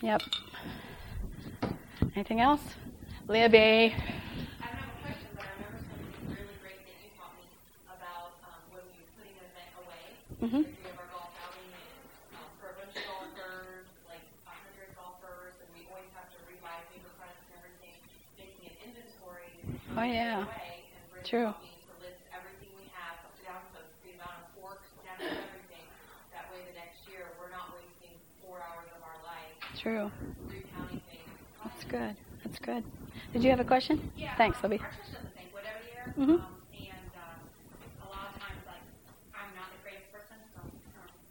[0.01, 0.23] Yep.
[2.15, 2.63] Anything else?
[3.27, 3.95] Leah B.
[10.41, 10.63] Mm-hmm.
[19.99, 20.45] Oh yeah.
[21.25, 21.53] True.
[29.77, 30.11] True.
[31.65, 32.17] That's good.
[32.45, 32.83] That's good.
[33.33, 34.11] Did you have a question?
[34.17, 34.35] Yeah.
[34.37, 34.83] Thanks, um, Libby.
[34.83, 36.15] Our church does the same every year.
[36.19, 36.31] Mm-hmm.
[36.31, 38.83] Um, and uh, a lot of times, like,
[39.35, 40.61] I'm not the creative person, so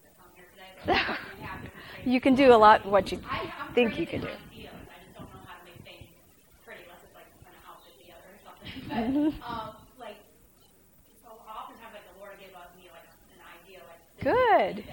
[0.03, 2.07] if I'm here today, but I'm happy with creative.
[2.13, 3.19] You can do a lot what you
[3.73, 4.27] think you can do.
[4.27, 4.71] Ideas.
[4.87, 6.07] I just don't know how to make things
[6.63, 8.71] pretty unless it's like an outfit together or something.
[8.71, 8.76] Mhm.
[8.87, 9.03] But
[9.43, 10.15] um, like,
[11.23, 13.03] so oftentimes, like the Lord will give us me like
[13.35, 14.83] an idea, like Good.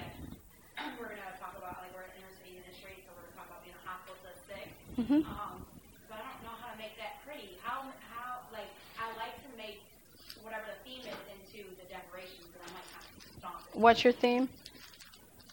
[0.98, 1.78] we're gonna talk about.
[1.82, 4.26] Like we're in inner city ministry, so we're gonna talk about being a hospital to
[4.34, 4.68] the sick.
[4.98, 5.22] Mhm.
[5.30, 5.62] Um,
[6.10, 7.54] but I don't know how to make that pretty.
[7.62, 9.82] How how like I like to make
[10.42, 13.62] whatever the theme is into the decorations, but I'm like kind of.
[13.78, 14.48] What's your theme?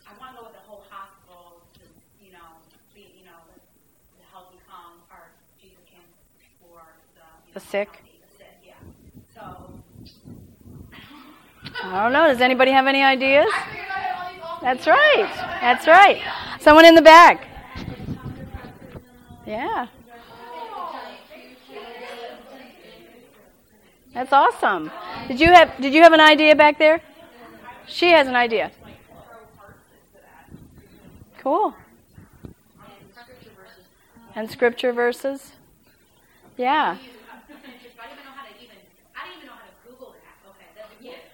[0.09, 1.85] I want to go with the whole hospital, to,
[2.21, 2.57] you know,
[2.93, 3.57] be you know the,
[4.17, 4.97] the healthy calm.
[5.09, 5.29] Or
[5.61, 6.05] Jesus came
[6.61, 6.81] for
[7.17, 7.61] the you know, sick?
[7.61, 8.10] the sick, yeah.
[11.83, 12.27] I don't know.
[12.27, 13.51] Does anybody have any ideas?
[14.61, 15.29] That's right.
[15.61, 16.21] That's right.
[16.59, 17.47] Someone in the back.
[19.45, 19.87] Yeah.
[24.13, 24.91] That's awesome.
[25.27, 27.01] Did you have Did you have an idea back there?
[27.87, 28.71] She has an idea.
[31.39, 31.73] Cool.
[34.35, 35.51] And scripture verses.
[36.57, 36.97] Yeah.
[36.97, 37.03] I
[37.47, 38.75] didn't even know how to even.
[39.15, 40.49] I didn't even know how to Google that.
[40.49, 41.31] Okay, that's a gift.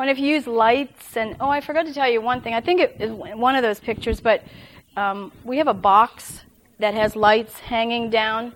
[0.00, 2.54] And if you use lights and oh, I forgot to tell you one thing.
[2.54, 4.42] I think it is one of those pictures, but
[4.96, 6.40] um, we have a box
[6.78, 8.52] that has lights hanging down,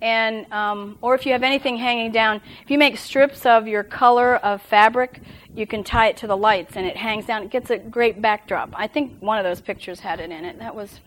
[0.00, 3.82] and um, or if you have anything hanging down, if you make strips of your
[3.82, 5.20] color of fabric,
[5.54, 7.42] you can tie it to the lights, and it hangs down.
[7.44, 8.70] It gets a great backdrop.
[8.74, 10.58] I think one of those pictures had it in it.
[10.58, 11.00] That was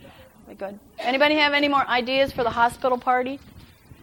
[0.46, 0.80] really good.
[1.00, 3.40] Anybody have any more ideas for the hospital party?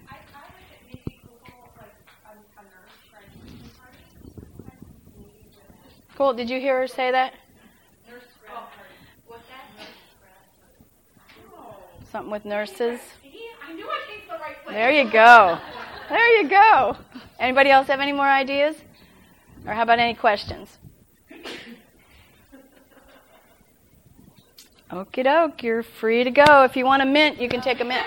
[0.08, 1.88] I, I like it maybe Google like
[2.26, 3.98] a, a nurse graduation party.
[5.18, 7.34] Maybe Did you hear her say that?
[12.12, 13.00] Something with nurses.
[14.68, 15.58] There you go.
[16.08, 16.96] There you go.
[17.40, 18.76] Anybody else have any more ideas?
[19.66, 20.78] Or how about any questions?
[24.90, 26.64] Okie doke, you're free to go.
[26.64, 28.06] If you want a mint, you can take a mint.